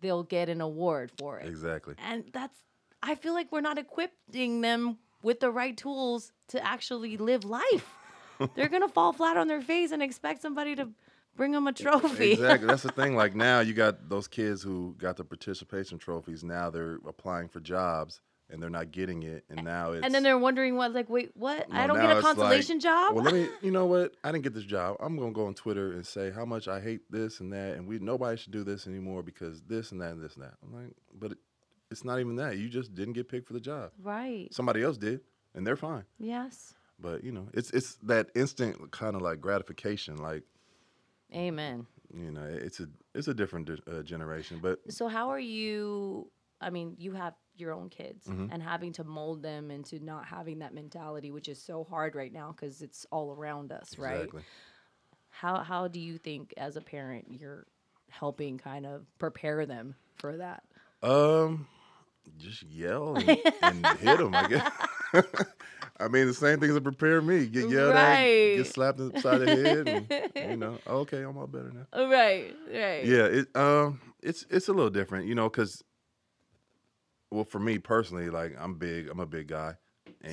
[0.00, 1.48] they'll get an award for it.
[1.48, 1.94] Exactly.
[2.04, 2.58] And that's
[3.00, 7.94] i feel like we're not equipping them with the right tools to actually live life.
[8.54, 10.88] They're gonna fall flat on their face and expect somebody to
[11.36, 12.32] bring them a trophy.
[12.32, 12.66] Exactly.
[12.66, 13.16] That's the thing.
[13.16, 16.44] Like now you got those kids who got the participation trophies.
[16.44, 18.20] Now they're applying for jobs
[18.50, 21.30] and they're not getting it and now it's and then they're wondering what like wait
[21.34, 21.66] what?
[21.70, 23.14] I don't get a it's like, consolation job?
[23.14, 24.14] well let me you know what?
[24.24, 24.96] I didn't get this job.
[25.00, 27.86] I'm gonna go on twitter and say how much i hate this and that and
[27.86, 30.54] we nobody should do this anymore because this and that and this and that.
[30.62, 31.38] I'm like but it,
[31.90, 32.58] it's not even that.
[32.58, 33.92] You just didn't get picked for the job.
[34.02, 34.48] Right.
[34.52, 35.20] Somebody else did
[35.54, 36.04] and they're fine.
[36.18, 36.74] Yes.
[37.00, 40.16] But you know, it's it's that instant kind of like gratification.
[40.16, 40.42] Like
[41.34, 41.86] amen.
[42.14, 44.58] You know, it's a it's a different uh, generation.
[44.62, 46.30] But so how are you
[46.60, 48.48] i mean you have your own kids Mhm.
[48.52, 52.32] and having to mold them into not having that mentality which is so hard right
[52.32, 54.30] now because it's all around us right
[55.30, 57.66] how how do you think as a parent you're
[58.10, 60.62] helping kind of prepare them for that
[61.02, 61.66] Um,
[62.38, 64.34] just yell and, and hit them.
[64.34, 64.72] I guess.
[66.00, 67.46] I mean, the same things that prepare me.
[67.46, 68.24] Get yelled at,
[68.56, 71.70] get slapped upside the side of the head, and you know, okay, I'm all better
[71.72, 71.86] now.
[72.08, 75.82] right right Yeah, it um, it's it's a little different, you know, because
[77.30, 79.74] well, for me personally, like I'm big, I'm a big guy.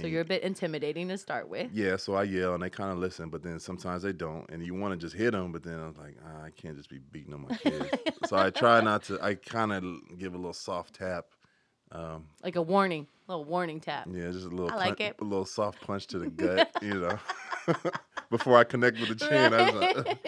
[0.02, 2.92] so you're a bit intimidating to start with Yeah, so I yell and they kind
[2.92, 5.64] of listen, but then sometimes they don't, and you want to just hit them, but
[5.64, 7.90] then I'm like, ah, I can't just be beating on my kids.
[8.26, 9.20] so I try not to.
[9.22, 9.84] I kind of
[10.18, 11.26] give a little soft tap.
[11.92, 15.02] Um, like a warning a little warning tap yeah, just a little, I like punch-
[15.02, 15.16] it.
[15.22, 17.20] a little soft punch to the gut, you know,
[18.32, 19.54] before I connect with the chin.
[19.54, 20.24] I like,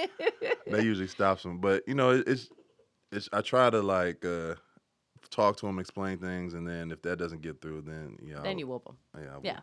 [0.67, 2.49] that usually stops them, but you know, it- it's
[3.11, 3.27] it's.
[3.33, 4.55] I try to like uh,
[5.29, 8.53] talk to them, explain things, and then if that doesn't get through, then yeah, then
[8.53, 9.59] I'll- you whoop them yeah, I'll- yeah.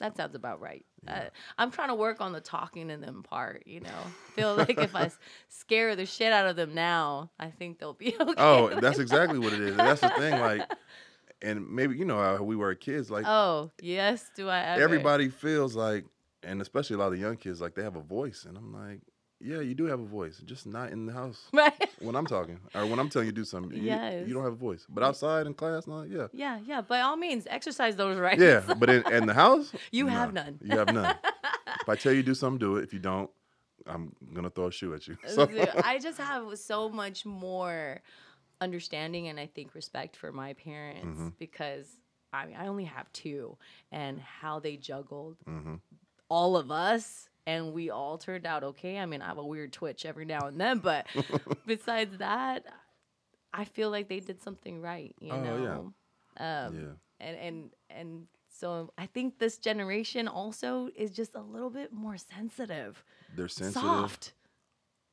[0.00, 1.22] that sounds about right uh,
[1.58, 4.02] i'm trying to work on the talking to them part you know
[4.34, 5.10] feel like if I
[5.48, 9.38] scare the shit out of them now i think they'll be okay Oh, that's exactly
[9.38, 9.70] what it is.
[9.76, 10.62] And that's the thing, like,
[11.42, 13.10] and maybe you know how we were kids.
[13.10, 16.04] Like oh yes do i ever everybody feels like,
[16.42, 18.72] and especially a lot of the young kids, like they have a voice, and I'm
[18.72, 19.00] like,
[19.40, 22.58] yeah, you do have a voice, just not in the house right when I'm talking
[22.74, 23.76] or when I'm telling you to do something.
[23.76, 24.26] You, Yes.
[24.26, 27.16] you don't have a voice, but outside in class, no, yeah, yeah yeah by all
[27.16, 30.58] means exercise those rights yeah, but in, in the house, You no, have none.
[30.62, 31.14] You have none.
[31.80, 32.84] if I tell you to do something, do it.
[32.84, 33.30] If you don't,
[33.86, 35.16] I'm gonna throw a shoe at you.
[35.26, 35.48] So,
[35.82, 38.02] I just have so much more
[38.60, 41.32] understanding and I think respect for my parents Mhm.
[41.38, 41.86] because
[42.32, 43.56] I mean I only have two
[43.92, 45.76] and how they juggled hmm
[46.28, 48.98] all of us and we all turned out okay.
[48.98, 51.06] I mean, I have a weird twitch every now and then, but
[51.66, 52.64] besides that,
[53.52, 55.44] I feel like they did something right, you Oh, yeah.
[55.44, 55.92] know.
[56.38, 56.94] Um yeah,
[57.26, 58.26] and and and
[58.60, 63.02] so I think this generation also is just a little bit more sensitive,
[63.36, 63.82] they're sensitive.
[63.82, 64.32] soft.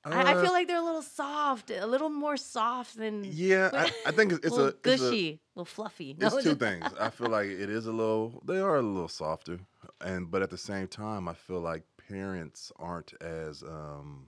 [0.05, 3.69] I, I Uh, feel like they're a little soft, a little more soft than Yeah,
[3.73, 6.15] I, I think it's, a it's little a a- gushy, a little fluffy.
[6.19, 6.93] No, it's two things.
[6.99, 8.41] I feel like it is a little.
[8.45, 9.59] They are a little softer,
[10.01, 13.63] and but at the same time, I feel like parents aren't as.
[13.63, 14.27] um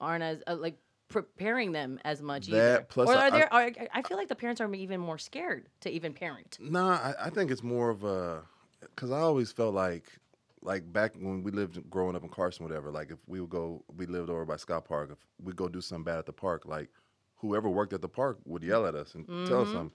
[0.00, 0.78] aren't as uh, like
[1.08, 2.86] preparing them as much That either.
[2.88, 3.52] plus or I- are there?
[3.52, 6.58] Are, I feel like the parents are even more scared to even parent.
[6.60, 8.42] Nah, I, I think it's more of a.
[8.80, 10.04] Because I always felt like,
[10.62, 12.90] like back when we lived growing up in Carson, whatever.
[12.92, 15.10] Like if we would go, we lived over by Scott Park.
[15.12, 16.90] If we go do something bad at the park, like
[17.36, 19.72] whoever worked at the park would yell at us and tell us Mhm.
[19.72, 19.92] something.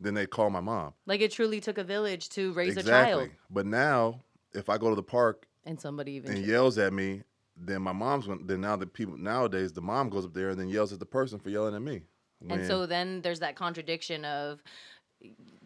[0.00, 0.92] then they'd call my mom.
[1.06, 3.12] Like it truly took a village to raise exactly.
[3.12, 3.30] a child.
[3.50, 4.20] But now,
[4.54, 7.22] if I go to the park And somebody even and yells at me,
[7.56, 8.46] then my mom's going.
[8.46, 11.06] Then now the people nowadays, the mom goes up there and then yells at the
[11.06, 12.02] person for yelling at me.
[12.48, 14.62] And so then there's that contradiction of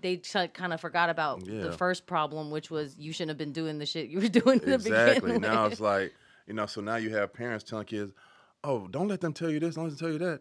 [0.01, 0.17] they
[0.53, 3.87] kind of forgot about the first problem, which was you shouldn't have been doing the
[3.87, 5.73] shit you were doing in the exactly now with.
[5.73, 6.13] it's like
[6.47, 6.67] you know.
[6.67, 8.13] So now you have parents telling kids,
[8.63, 9.75] "Oh, don't let them tell you this.
[9.75, 10.41] Don't let them tell you that."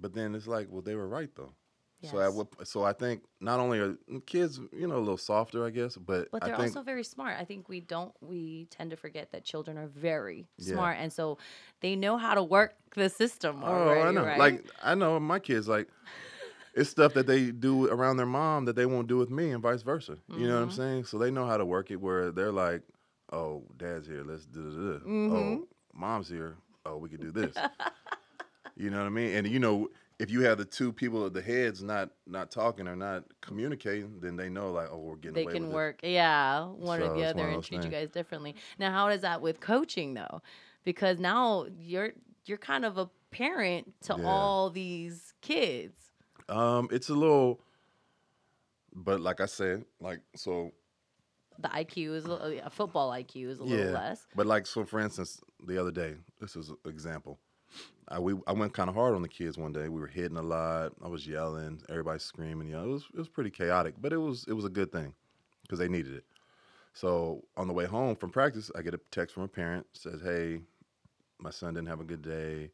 [0.00, 1.52] But then it's like, well, they were right though.
[2.02, 2.28] So I Yes.
[2.28, 3.96] would, so I think not only are
[4.26, 7.38] kids, you know, a little softer, I guess, but, But they're also very smart.
[7.38, 10.88] I think we don't we tend to forget that children are very Yeah.
[10.88, 11.38] smart and so
[11.80, 14.24] they know how to work the system Oh, I know.
[14.24, 14.34] right?
[14.34, 15.88] Like I know my kids like
[16.74, 19.62] it's stuff that they do around their mom that they won't do with me and
[19.62, 20.18] vice versa.
[20.34, 20.72] You know what I'm Mhm.
[20.72, 21.04] saying?
[21.06, 22.82] So they know how to work it where they're like,
[23.32, 25.22] "Oh, dad's here, let's do this." Mhm.
[25.28, 26.58] Oh, mom's here.
[26.86, 27.64] Oh, we could do this.
[28.76, 29.34] you know what I mean?
[29.36, 29.88] And you know,
[30.22, 34.20] if you have the two people at the heads not not talking or not communicating,
[34.20, 37.24] then they know like, "Oh, we're getting they can work, yeah, one So or the
[37.24, 38.54] other and treat you guys differently.
[38.78, 40.40] Now, how is that with coaching though?
[40.84, 42.12] Because now you're
[42.46, 44.24] you're kind of a parent to Yeah.
[44.24, 45.94] all these kids.
[46.48, 47.60] Um, it's a little,
[48.94, 50.72] but like I said, like so
[51.58, 54.24] The IQ is a, a football IQ is a little less.
[54.36, 57.40] But like so, for instance, the other day, this is an example.
[58.08, 59.88] I we I went kind of hard on the kids one day.
[59.88, 60.92] We were hitting a lot.
[61.02, 62.70] I was yelling, everybody screaming.
[62.70, 65.14] Know, it was it was pretty chaotic, but it was it was a good thing
[65.62, 66.24] because they needed it.
[66.94, 70.20] So on the way home from practice, I get a text from a parent says,
[70.22, 70.60] "Hey,
[71.38, 72.70] my son didn't have a good day.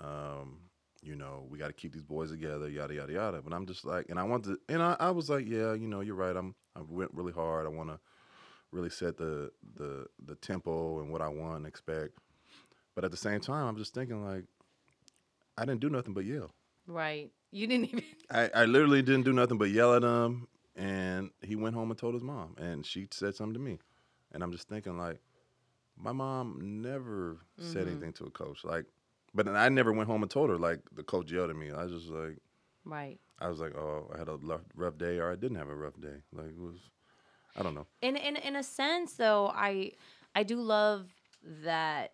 [0.00, 0.60] Um,
[1.02, 2.68] you know, we got to keep these boys together.
[2.68, 5.30] Yada yada yada." But I'm just like, and I want to, and I, I was
[5.30, 6.36] like, "Yeah, you know, you're right.
[6.36, 7.66] I'm I went really hard.
[7.66, 8.00] I want to."
[8.72, 12.18] really set the the the tempo and what I want and expect.
[12.94, 14.44] But at the same time, I'm just thinking like
[15.56, 16.50] I didn't do nothing but yell.
[16.86, 17.30] Right.
[17.50, 21.56] You didn't even I, I literally didn't do nothing but yell at him and he
[21.56, 23.78] went home and told his mom and she said something to me.
[24.32, 25.20] And I'm just thinking like
[25.96, 27.90] my mom never said Mhm.
[27.90, 28.64] anything to a coach.
[28.64, 28.86] Like
[29.34, 31.70] but then I never went home and told her like the coach yelled at me.
[31.70, 32.38] I was just like
[32.84, 33.20] Right.
[33.38, 35.74] I was like, oh, I had a rough, rough day, or I didn't have a
[35.74, 36.22] rough day.
[36.32, 36.76] Like it was,
[37.56, 37.86] I don't know.
[38.02, 39.92] In in in a sense though, I
[40.34, 41.08] I do love
[41.64, 42.12] that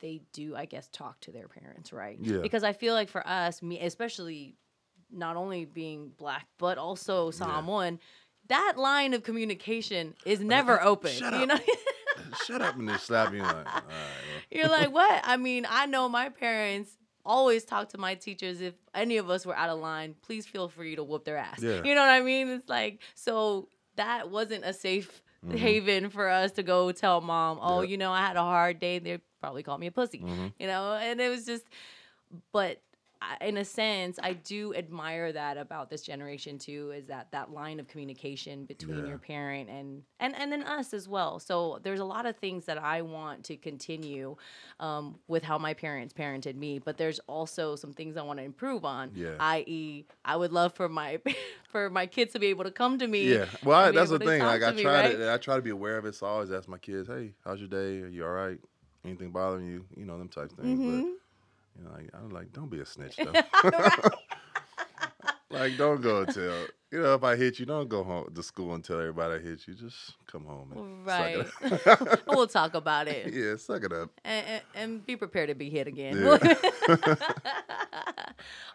[0.00, 2.18] they do I guess talk to their parents, right?
[2.20, 2.38] Yeah.
[2.38, 4.56] Because I feel like for us, me especially
[5.10, 7.98] not only being black but also Samoan,
[8.48, 11.10] that line of communication is never open.
[11.12, 11.48] Shut you up.
[11.48, 11.58] know?
[12.46, 13.42] Shut up and then slap you.
[13.42, 13.82] Like, right.
[14.50, 15.20] You're like, what?
[15.24, 16.90] I mean, I know my parents
[17.24, 20.14] always talk to my teachers if any of us were out of line.
[20.22, 21.62] Please feel free to whoop their ass.
[21.62, 21.82] Yeah.
[21.84, 22.48] You know what I mean?
[22.48, 25.58] It's like so that wasn't a safe Mhm.
[25.58, 27.90] haven for us to go tell mom, oh, Yep.
[27.90, 28.98] you know, I had a hard day.
[28.98, 30.20] They probably called me a pussy.
[30.20, 30.52] Mhm.
[30.58, 31.64] You know, and it was just,
[32.52, 32.80] but.
[33.40, 36.90] In a sense, I do admire that about this generation too.
[36.94, 39.06] Is that that line of communication between Yeah.
[39.12, 41.38] your parent and and and then us as well.
[41.38, 44.36] So there's a lot of things that I want to continue
[44.78, 48.44] um, with how my parents parented me, but there's also some things I want to
[48.44, 49.12] improve on.
[49.14, 49.36] Yeah.
[49.40, 51.18] I.e., I would love for my
[51.72, 53.32] for my kids to be able to come to me.
[53.36, 54.42] Yeah, well, I, that's the thing.
[54.42, 55.28] Like to I me, try right?
[55.30, 56.14] I try to be aware of it.
[56.14, 58.02] So I always ask my kids, "Hey, how's your day?
[58.02, 58.58] Are you all right?
[59.04, 59.84] Anything bothering you?
[59.96, 61.00] You know them types of things." Mhm.
[61.00, 61.06] But
[61.78, 63.32] you know, like, I'm like, don't be a snitch though.
[65.50, 66.66] like, don't go tell.
[66.92, 69.38] You know, if I hit you, don't go home to school and tell everybody I
[69.38, 69.74] hit you.
[69.74, 71.44] Just come home and Right.
[71.60, 72.20] Suck it up.
[72.28, 73.32] we'll talk about it.
[73.34, 74.10] yeah, suck it up.
[74.24, 76.16] and, and, and be prepared to be hit again.
[76.16, 76.38] Yeah.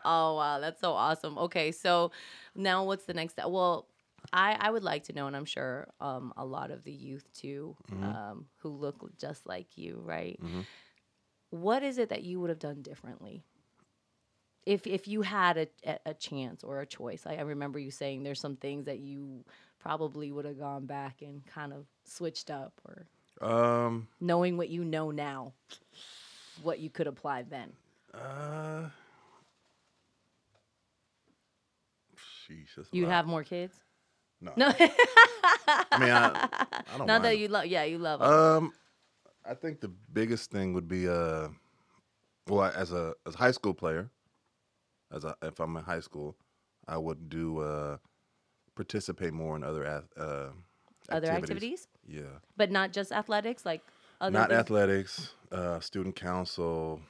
[0.05, 1.37] oh wow, that's so awesome.
[1.37, 2.11] Okay, so
[2.55, 3.45] now what's the next step?
[3.49, 3.87] Well,
[4.33, 7.31] I I would like to know, and I'm sure um a lot of the youth
[7.33, 8.03] too, Mhm.
[8.15, 10.39] um who look just like you, right?
[10.41, 10.65] Mhm.
[11.51, 13.43] What is it that you would have done differently?
[14.65, 15.67] If if you had a,
[16.05, 19.43] a, chance or a choice, I, I remember you saying there's some things that you
[19.79, 23.07] probably would have gone back and kind of switched up, or
[23.41, 25.53] Um, knowing what you know now,
[26.61, 27.73] what you could apply then.
[28.13, 28.89] uh,
[32.15, 33.11] sheesh, lot.
[33.11, 33.83] have more kids?
[34.41, 34.53] No.
[34.55, 34.67] No.
[34.67, 36.47] I mean, I,
[36.93, 37.39] I don't Not mind that them.
[37.39, 37.65] you love.
[37.67, 38.21] Yeah, you love.
[38.21, 38.27] 'em.
[38.27, 38.73] Um,
[39.45, 41.49] I think the biggest thing would be uh,
[42.47, 44.09] well, as a as a high school player,
[45.11, 46.35] as a, if I'm in high school,
[46.87, 47.97] I would do uh,
[48.75, 50.49] participate more in other ath- uh,
[51.09, 53.65] other activities, Yeah, but not just athletics.
[53.65, 53.81] Like
[54.21, 54.31] other.
[54.31, 54.59] not things?
[54.59, 57.01] athletics, uh, student council,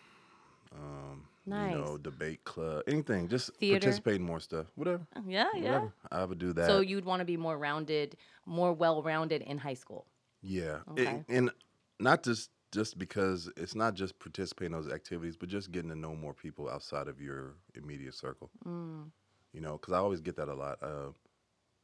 [0.75, 3.27] um, you know, debate club, anything.
[3.27, 3.79] Just Theater?
[3.79, 4.67] participate in more stuff.
[4.75, 5.05] Whatever.
[5.27, 5.87] Yeah, yeah.
[6.11, 6.67] I would do that.
[6.67, 10.05] So you'd want to be more rounded, more well-rounded in high school.
[10.41, 11.05] Yeah, Okay.
[11.05, 11.51] and, and
[11.99, 15.95] not just just because it's not just participating in those activities, but just getting to
[15.95, 18.49] know more people outside of your immediate circle.
[18.65, 19.09] Mm.
[19.53, 20.77] You know, because I always get that a lot.
[20.81, 21.09] Uh,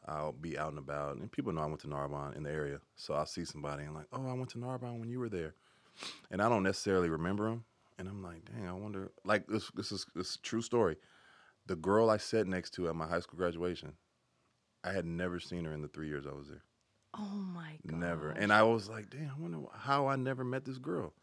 [0.08, 2.80] I'll be out and about, and people know I went to Narbonne in the area.
[2.96, 5.56] So I'll see somebody and like, oh, I went to Narbonne when you were there,
[6.30, 7.66] and I don't necessarily remember them.
[7.98, 9.12] And I'm like, dang, I wonder.
[9.24, 10.98] Like this, this is this is a true story.
[11.68, 13.94] The girl I sat next to at my high school graduation,
[14.84, 16.64] I had never seen her in the three years I was there.
[17.18, 18.00] Oh my god.
[18.00, 18.30] Never.
[18.32, 21.14] And I was like, damn, I wonder how I never met this girl.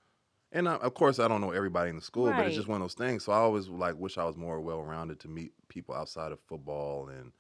[0.51, 2.81] And I, of course, I don't know everybody in the school, but it's just one
[2.81, 3.25] of those things.
[3.25, 6.41] So I always like wish I was more well rounded to meet people outside of
[6.41, 7.33] football and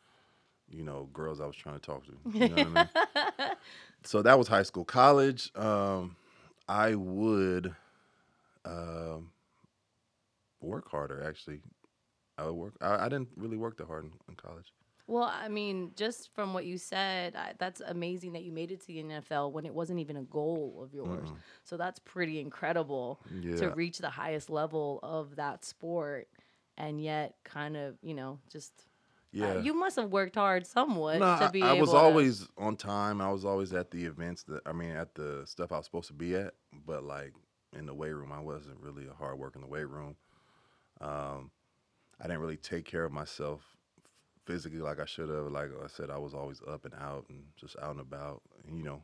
[0.70, 2.12] you know girls I was trying to talk to.
[2.32, 3.50] You know what I mean?
[4.04, 4.84] So that was high school.
[4.84, 6.16] College, um,
[6.68, 7.74] I would
[8.64, 9.30] um,
[10.60, 11.22] work harder.
[11.26, 11.60] Actually,
[12.38, 12.74] I would work.
[12.80, 14.72] I, I didn't really work that hard in, in college.
[15.08, 18.80] Well, I mean, just from what you said, I, that's amazing that you made it
[18.82, 21.28] to the NFL when it wasn't even a goal of yours.
[21.28, 21.36] Mm-mm.
[21.64, 23.56] So that's pretty incredible Yeah.
[23.56, 26.28] to reach the highest level of that sport
[26.78, 28.72] and yet kind of, you know, just
[29.34, 29.58] uh, yeah.
[29.60, 32.48] you must have worked hard somewhat No, to I, be I able was to- always
[32.56, 33.20] on time.
[33.20, 36.08] I was always at the events that I mean, at the stuff I was supposed
[36.08, 36.54] to be at.
[36.86, 37.32] But like
[37.76, 40.16] in the weight room, I wasn't really a hard work in the weight room.
[41.00, 41.50] Um,
[42.20, 43.60] I didn't really take care of myself
[44.44, 45.46] physically like I should have.
[45.50, 48.42] Like I said, I was always up and out and just out and about.
[48.66, 49.02] And, you know,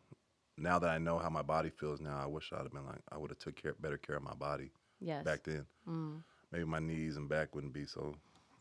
[0.57, 3.01] now that I know how my body feels now, I wish I'd have been like
[3.11, 5.25] I would have took care better care of my body yes.
[5.25, 5.67] back then.
[5.89, 6.23] Mm.
[6.53, 8.15] Maybe my knees and back wouldn't be so,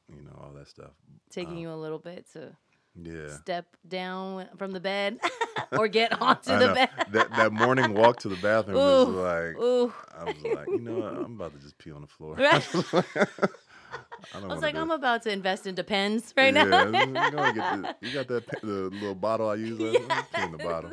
[0.09, 0.91] you know, all that stuff.
[1.29, 2.55] Taking Uh, you a little bit to
[2.95, 3.29] Yeah.
[3.37, 5.19] step down from the bed
[5.71, 6.89] or get onto the bed.
[7.11, 9.93] that that morning walk to the bathroom was like Ooh.
[10.17, 11.13] I was like, you know what?
[11.13, 12.35] I'm about to just pee on the floor.
[12.35, 12.67] Right.
[12.73, 16.65] I, I was like, I'm about to invest in Depends right now.
[16.65, 17.13] yeah, you, get
[17.53, 19.79] the, you got that the little bottle I use.
[19.79, 20.91] Me in the bottle.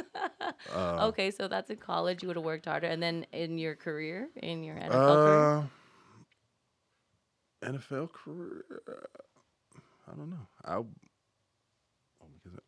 [0.72, 2.22] Uh, okay, so that's in college.
[2.22, 5.68] You would have worked harder, and then in your career, in your NFL career.
[7.62, 8.64] Uh, NFL career.
[10.06, 10.46] I don't know.
[10.64, 10.82] I.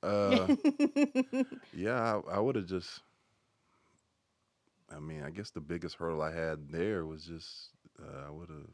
[0.03, 0.49] Uh,
[1.73, 3.03] yeah, I, I would have just.
[4.91, 7.71] I mean, I guess the biggest hurdle I had there was just
[8.01, 8.69] uh, I would have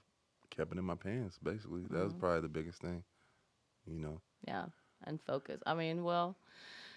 [0.50, 1.38] kept it in my pants.
[1.42, 2.14] Basically, that was Mhm.
[2.14, 3.04] probably the biggest thing.
[3.86, 4.66] You know, yeah,
[5.04, 5.60] and focus.
[5.66, 6.36] I mean, well,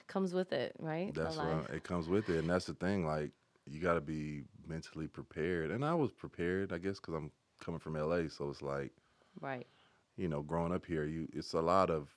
[0.08, 1.14] comes with it, right?
[1.14, 3.06] That's what it comes with it, and that's the thing.
[3.06, 3.32] Like,
[3.66, 7.80] you got to be mentally prepared, and I was prepared, I guess, because I'm coming
[7.80, 8.92] from LA, so it's like
[9.42, 9.68] Right.
[10.16, 12.14] you know, growing up here, you it's a lot of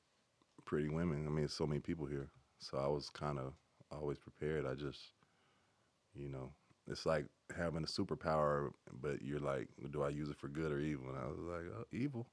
[0.68, 1.26] pretty women.
[1.26, 2.28] I mean, so many people here,
[2.60, 3.54] so I was kind of
[3.90, 4.66] always prepared.
[4.66, 5.00] I just,
[6.14, 6.50] you know,
[6.86, 8.70] it's like having a superpower,
[9.02, 11.08] but you're like, do I use it for good or evil?
[11.10, 12.26] And I was like, oh, evil.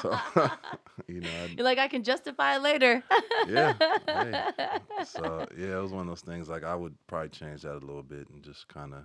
[0.00, 0.16] So,
[1.08, 3.02] you know, I, You're like, I can justify it later.
[3.48, 3.74] yeah.
[4.06, 4.42] Hey.
[5.04, 6.48] So yeah, it was one of those things.
[6.48, 9.04] Like I would probably change that a little bit and just kind of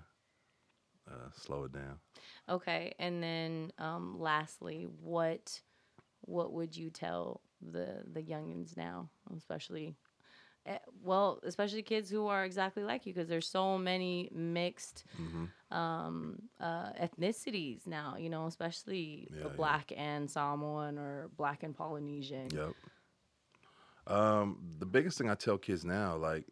[1.09, 1.99] uh, slow it down.
[2.49, 5.61] Okay, and then um, lastly, what
[6.21, 9.95] what would you tell the the youngins now, especially,
[10.65, 15.45] eh, well, especially kids who are exactly like you, because there's so many mixed hmm
[15.71, 18.15] um, uh, ethnicities now.
[18.17, 19.55] You know, especially Yeah, the yeah.
[19.57, 22.49] black and Samoan or black and Polynesian.
[22.51, 22.73] Yep.
[24.07, 26.45] Um, the biggest thing I tell kids now, like,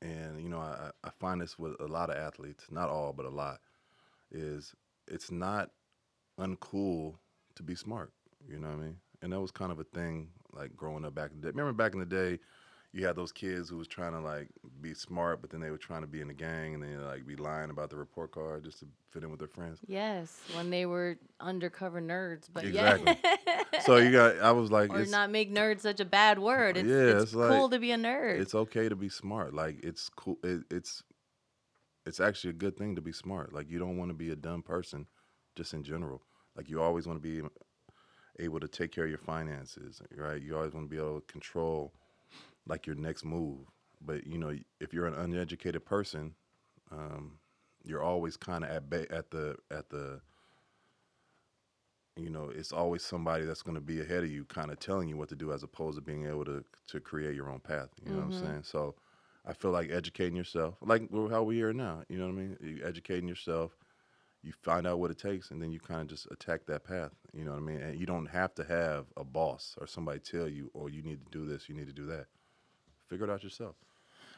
[0.00, 3.26] and you know, I, I find this with a lot of athletes, not all, but
[3.26, 3.60] a lot,
[4.30, 4.74] is
[5.06, 5.70] it's not
[6.38, 7.16] uncool
[7.56, 8.12] to be smart.
[8.46, 8.96] You know what I mean?
[9.22, 11.50] And that was kind of a thing, like growing up back in the day.
[11.50, 12.38] Remember back in the day,
[12.92, 14.48] you had those kids who was trying to like
[14.80, 17.26] be smart, but then they were trying to be in the gang, and then like
[17.26, 19.80] be lying about the report card just to fit in with their friends.
[19.86, 23.16] Yes, when they were undercover nerds, but Exactly.
[23.46, 23.62] yeah.
[23.84, 26.76] So you got, I was like, or not make nerd such a bad word.
[26.76, 28.40] It's, Yeah, it's, it's like- cool to be a nerd.
[28.40, 29.52] it's okay to be smart.
[29.54, 30.38] Like it's cool.
[30.42, 31.02] It, it's
[32.06, 33.52] it's actually a good thing to be smart.
[33.52, 35.06] Like you don't want to be a dumb person,
[35.56, 36.22] just in general.
[36.56, 37.46] Like you always want to be
[38.38, 40.40] able to take care of your finances, right?
[40.40, 41.92] You always want to be able to control
[42.66, 43.66] like your next move.
[44.00, 46.34] But you know, if you're an uneducated person,
[46.90, 47.38] um,
[47.84, 50.20] you're always kind of at ba- at the at the
[52.16, 55.08] you know, it's always somebody that's going to be ahead of you, kind of telling
[55.08, 57.90] you what to do, as opposed to being able to to create your own path.
[58.02, 58.26] You know what Mhm.
[58.26, 58.62] I'm saying?
[58.64, 58.96] So,
[59.46, 62.02] I feel like educating yourself, like how we are now.
[62.08, 62.80] You know what I mean?
[62.84, 63.76] Educating yourself,
[64.42, 67.12] you find out what it takes, and then you kind of just attack that path.
[67.32, 67.80] You know what I mean?
[67.80, 71.20] And you don't have to have a boss or somebody tell you, "Oh, you need
[71.24, 72.26] to do this, you need to do that."
[73.08, 73.76] Figure it out yourself.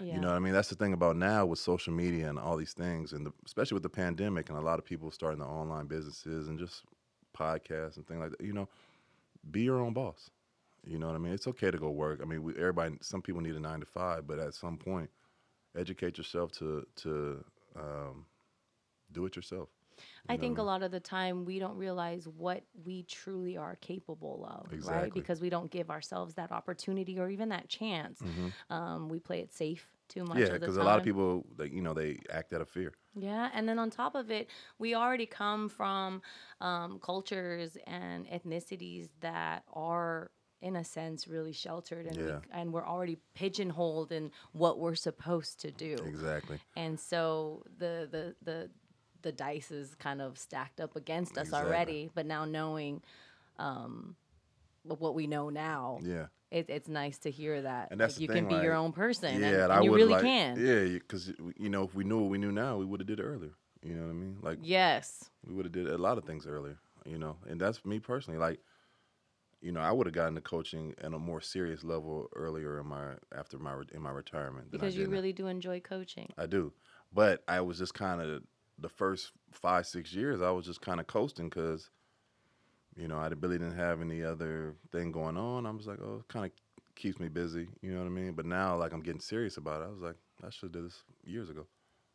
[0.00, 0.14] yeah.
[0.14, 0.52] You know what I mean?
[0.52, 3.74] That's the thing about now with social media and all these things, and the, especially
[3.74, 6.84] with the pandemic and a lot of people starting their online businesses and just
[7.36, 8.40] podcasts and things like that.
[8.40, 8.68] You know,
[9.50, 10.30] be your own boss.
[10.86, 11.34] You know what I mean?
[11.34, 12.20] It's okay to go work.
[12.22, 12.96] I mean, we, everybody.
[13.02, 15.10] Some people need a nine to five, but at some point,
[15.76, 17.44] educate yourself to to
[17.76, 18.24] um,
[19.12, 19.68] do it yourself.
[20.28, 23.76] I know think a lot of the time we don't realize what we truly are
[23.76, 25.12] capable of, right?
[25.12, 28.20] Because we don't give ourselves that opportunity or even that chance.
[28.20, 28.52] Mhm.
[28.70, 30.38] Um, we play it safe too much.
[30.38, 32.92] Yeah, because a lot of people, they, you know, they act out of fear.
[33.14, 34.48] Yeah, and then on top of it,
[34.78, 36.22] we already come from
[36.60, 40.30] um, cultures and ethnicities that are,
[40.60, 45.60] in a sense, really sheltered, and we, and we're already pigeonholed in what we're supposed
[45.62, 45.96] to do.
[46.06, 46.58] Exactly.
[46.76, 48.70] And so the the the
[49.22, 51.66] the dice is kind of stacked up against us Exactly.
[51.66, 52.10] already.
[52.14, 53.02] But now knowing
[53.58, 54.16] um,
[54.82, 56.26] what we know now, Yeah.
[56.50, 58.92] it, it's nice to hear that And that's like, you can thing, be your own
[58.92, 60.64] person, yeah, and and I you really like, can.
[60.64, 63.20] Yeah, because you know, if we knew what we knew now, we would have did
[63.20, 63.52] it earlier.
[63.82, 64.38] You know what I mean?
[64.42, 65.30] Like Yes.
[65.46, 66.78] we would have did a lot of things earlier.
[67.06, 68.38] You know, and that's me personally.
[68.38, 68.60] Like,
[69.62, 72.86] you know, I would have gotten to coaching at a more serious level earlier in
[72.86, 74.70] my after my in my retirement.
[74.70, 76.32] Because you really do enjoy coaching.
[76.36, 76.72] I do,
[77.12, 78.42] but I was just kind of
[78.80, 80.40] the first five six years.
[80.40, 81.90] I was just kind of coasting because,
[82.96, 85.66] you know, I really didn't have any other thing going on.
[85.66, 86.52] I was like, oh, it kind of
[86.96, 87.68] keeps me busy.
[87.82, 88.32] You know what I mean?
[88.32, 89.86] But now, like, I'm getting serious about it.
[89.86, 91.66] I was like, I should have did this years ago.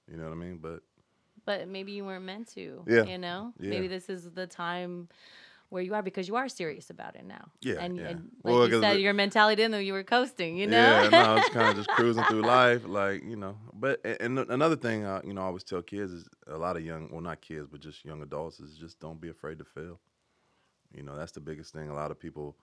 [0.09, 0.57] You know what I mean?
[0.61, 0.81] But
[1.45, 2.83] But maybe you weren't meant to.
[2.87, 3.03] Yeah.
[3.03, 3.53] You know?
[3.59, 3.69] Yeah.
[3.69, 5.09] Maybe this is the time
[5.69, 7.51] where you are because you are serious about it now.
[7.61, 8.09] Yeah, And, yeah.
[8.09, 10.77] and like Well, you said, your mentality didn't know you were coasting, you know?
[10.77, 13.57] Yeah, no, it's kind of just cruising through life, like you know.
[13.73, 16.77] But a- and another thing, uh, you know, I always tell kids is a lot
[16.77, 19.65] of young, well, not kids, but just young adults is just don't be afraid to
[19.65, 19.99] fail.
[20.93, 21.89] You know, that's the biggest thing.
[21.89, 22.55] A lot of people,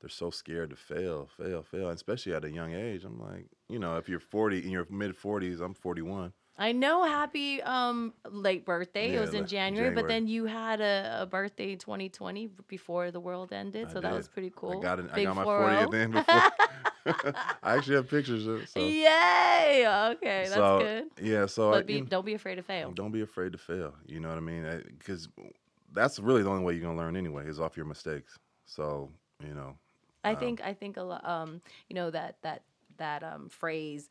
[0.00, 3.04] they're so scared to fail, fail, fail, and especially at a young age.
[3.04, 6.32] I'm like, you know, if you're 40 in your mid 40s, I'm 41.
[6.58, 7.04] I know.
[7.04, 9.14] Happy um late birthday.
[9.14, 13.20] it was in like January, but then you had a, a birthday 2020 before the
[13.20, 14.78] world ended, I so that was pretty cool.
[14.78, 15.06] I got it.
[15.12, 16.42] I got my 40th in before.
[17.62, 18.68] I actually have pictures of it.
[18.68, 19.86] So, Yay!
[20.16, 21.04] Okay, that's so good.
[21.22, 22.90] yeah, so I, be, you know- don't be afraid to fail.
[22.90, 23.94] Don't be afraid to fail.
[24.06, 24.82] You know what I mean?
[24.98, 25.28] Because
[25.92, 28.38] that's really the only way you're gonna learn anyway is off your mistakes.
[28.66, 29.10] So
[29.46, 29.76] you know,
[30.24, 31.24] I Um, think I think a lot.
[31.24, 32.62] Um, you know that that
[32.98, 34.08] that um phrase,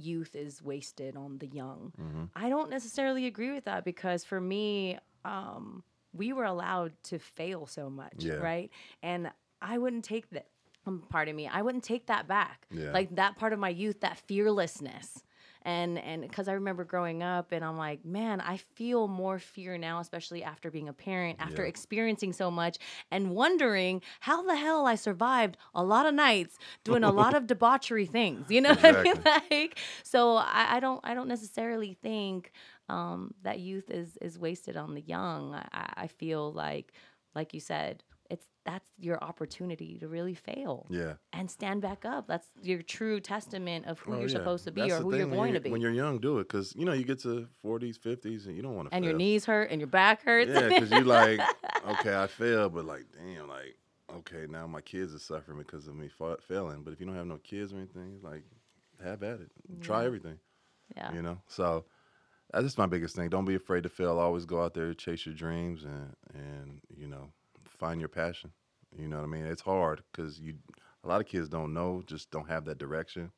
[0.00, 2.28] "youth is wasted on the young." mhm.
[2.34, 5.82] I don't necessarily agree with that because for me, um,
[6.12, 8.34] we were allowed to fail so much, Yeah.
[8.34, 8.70] right?
[9.02, 9.30] And
[9.62, 10.48] I wouldn't take that.
[10.86, 11.46] Um, pardon me.
[11.46, 12.66] I wouldn't take that back.
[12.70, 12.90] Yeah.
[12.92, 15.22] Like that part of my youth, that fearlessness.
[15.62, 19.76] And and because I remember growing up, and I'm like, man, I feel more fear
[19.76, 21.68] now, especially after being a parent, after Yeah.
[21.68, 22.78] experiencing so much,
[23.10, 27.46] and wondering how the hell I survived a lot of nights doing a lot of
[27.46, 28.50] debauchery things.
[28.50, 29.14] You know what I mean?
[29.50, 32.52] Like, so I, I don't I don't necessarily think
[32.88, 35.54] um, that youth is is wasted on the young.
[35.54, 36.92] I, I feel like,
[37.34, 38.02] like you said,
[38.64, 41.14] that's your opportunity to really fail yeah.
[41.32, 42.26] and stand back up.
[42.26, 44.36] That's your true testament of who Oh, you're yeah.
[44.36, 45.70] supposed to be That's or who you're going to be.
[45.70, 48.62] When you're young, do it because you know you get to 40s, 50s, and you
[48.62, 48.90] don't want to.
[48.90, 48.96] Fail.
[48.96, 49.10] And fail.
[49.10, 50.50] your knees hurt and your back hurts.
[50.52, 51.40] Yeah, because you like,
[51.88, 53.76] okay, I failed, but like, damn, like,
[54.18, 56.82] okay, now my kids are suffering because of me fa- failing.
[56.82, 58.42] But if you don't have no kids or anything, like,
[59.02, 59.50] have at it.
[59.80, 60.38] Try everything.
[60.96, 61.12] yeah.
[61.14, 61.84] you know so
[62.52, 65.24] that's just my biggest thing don't be afraid to fail always go out there chase
[65.24, 67.30] your dreams and and you know
[67.80, 68.50] find your passion
[69.00, 70.52] you know what i mean it's hard because you
[71.04, 73.30] a lot of kids don't know just don't have that direction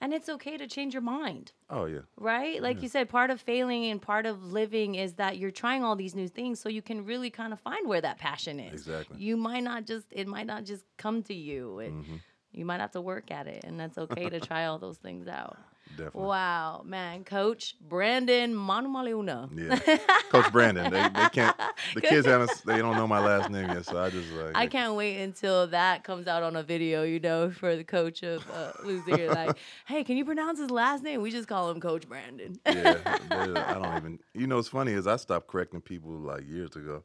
[0.00, 1.52] And it's okay to change your mind.
[1.70, 2.60] oh yeah right?
[2.66, 5.96] Like you said, part of failing and part of living is that you're trying all
[5.96, 8.72] these new things so you can really kind of find where that passion is.
[8.80, 9.16] Exactly.
[9.26, 11.78] You might not just, it might not just come to you.
[11.84, 12.18] It, Mhm.
[12.60, 15.28] You might have to work at it, and that's okay to try all those things
[15.28, 15.56] out.
[15.98, 17.24] Definitely Wow, man.
[17.24, 19.50] Coach Brandon Manumaleuna.
[19.54, 19.98] yeah
[20.30, 21.56] coach brandon they, they can't
[21.94, 24.66] the kids haven't they don't know my last name yet so i just like I
[24.66, 28.42] can't wait until that comes out on a video, you know, for the coach of
[28.50, 29.32] uh, Leuzinger.
[29.32, 31.22] Like, hey, can you pronounce his last name?
[31.22, 32.58] We just call him Coach Brandon.
[32.66, 32.98] yeah,
[33.66, 34.18] I don't even.
[34.34, 37.04] You know, what's funny is I stopped correcting people like years ago.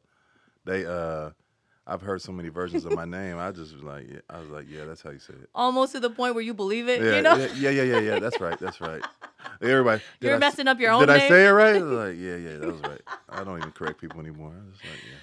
[0.64, 1.30] They, uh,
[1.86, 3.38] I've heard so many versions of my name.
[3.38, 5.48] I just was like, yeah, I was like, yeah, that's how you say it.
[5.54, 7.36] Almost to the point where you believe it, Yeah, you know?
[7.56, 8.18] yeah, yeah, yeah, yeah.
[8.18, 8.58] That's right.
[8.58, 9.04] That's right.
[9.60, 11.80] Everybody, You're I messing up your own Did I say it right?
[11.82, 13.00] Like, yeah, yeah, that was right.
[13.28, 14.52] I don't even correct people anymore.
[14.54, 15.18] I was like, Yeah,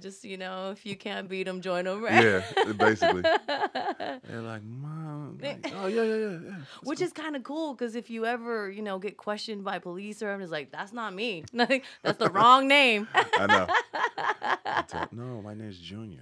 [0.00, 2.44] just you know, if you can't beat them, join them, yeah, right?
[2.56, 3.22] yeah, basically.
[3.46, 6.54] They're like, mom, like, oh yeah, yeah, yeah, yeah.
[6.82, 9.78] Which go." is kind of cool because if you ever, you know, get questioned by
[9.78, 11.44] police or I'm just like, that's not me.
[11.52, 13.08] That's the wrong name.
[13.14, 13.66] I know.
[14.64, 16.20] I tell- no, my name's Junior.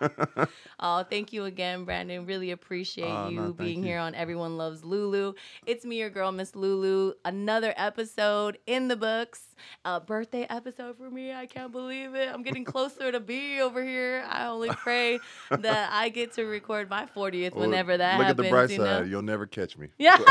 [0.80, 2.26] oh, thank you again, Brandon.
[2.26, 3.86] Really appreciate Oh, you no, being you.
[3.86, 5.34] here on Everyone Loves Lulu.
[5.66, 7.14] It's me, your girl, Miss Lulu.
[7.24, 9.42] Another episode in the books.
[9.84, 11.32] A birthday episode for me.
[11.32, 12.28] I can't believe it.
[12.32, 14.24] I'm getting closer to B over here.
[14.28, 15.18] I only pray
[15.50, 18.30] that I get to record my 40th Well, whatever that Look happens.
[18.40, 19.00] at the bright you side.
[19.02, 19.02] know?
[19.06, 19.88] You'll never catch me.
[19.98, 20.16] Yeah.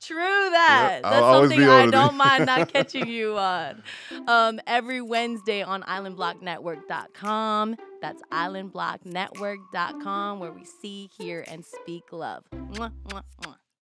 [0.00, 1.00] True that.
[1.04, 3.82] I'll That's something I don't mind not catching you on.
[4.26, 7.76] Um, every Wednesday on islandblocknetwork.com.
[8.00, 12.44] That's islandblocknetwork.com where we see, hear, and speak love.
[12.54, 13.56] Mwah, mwah, mwah.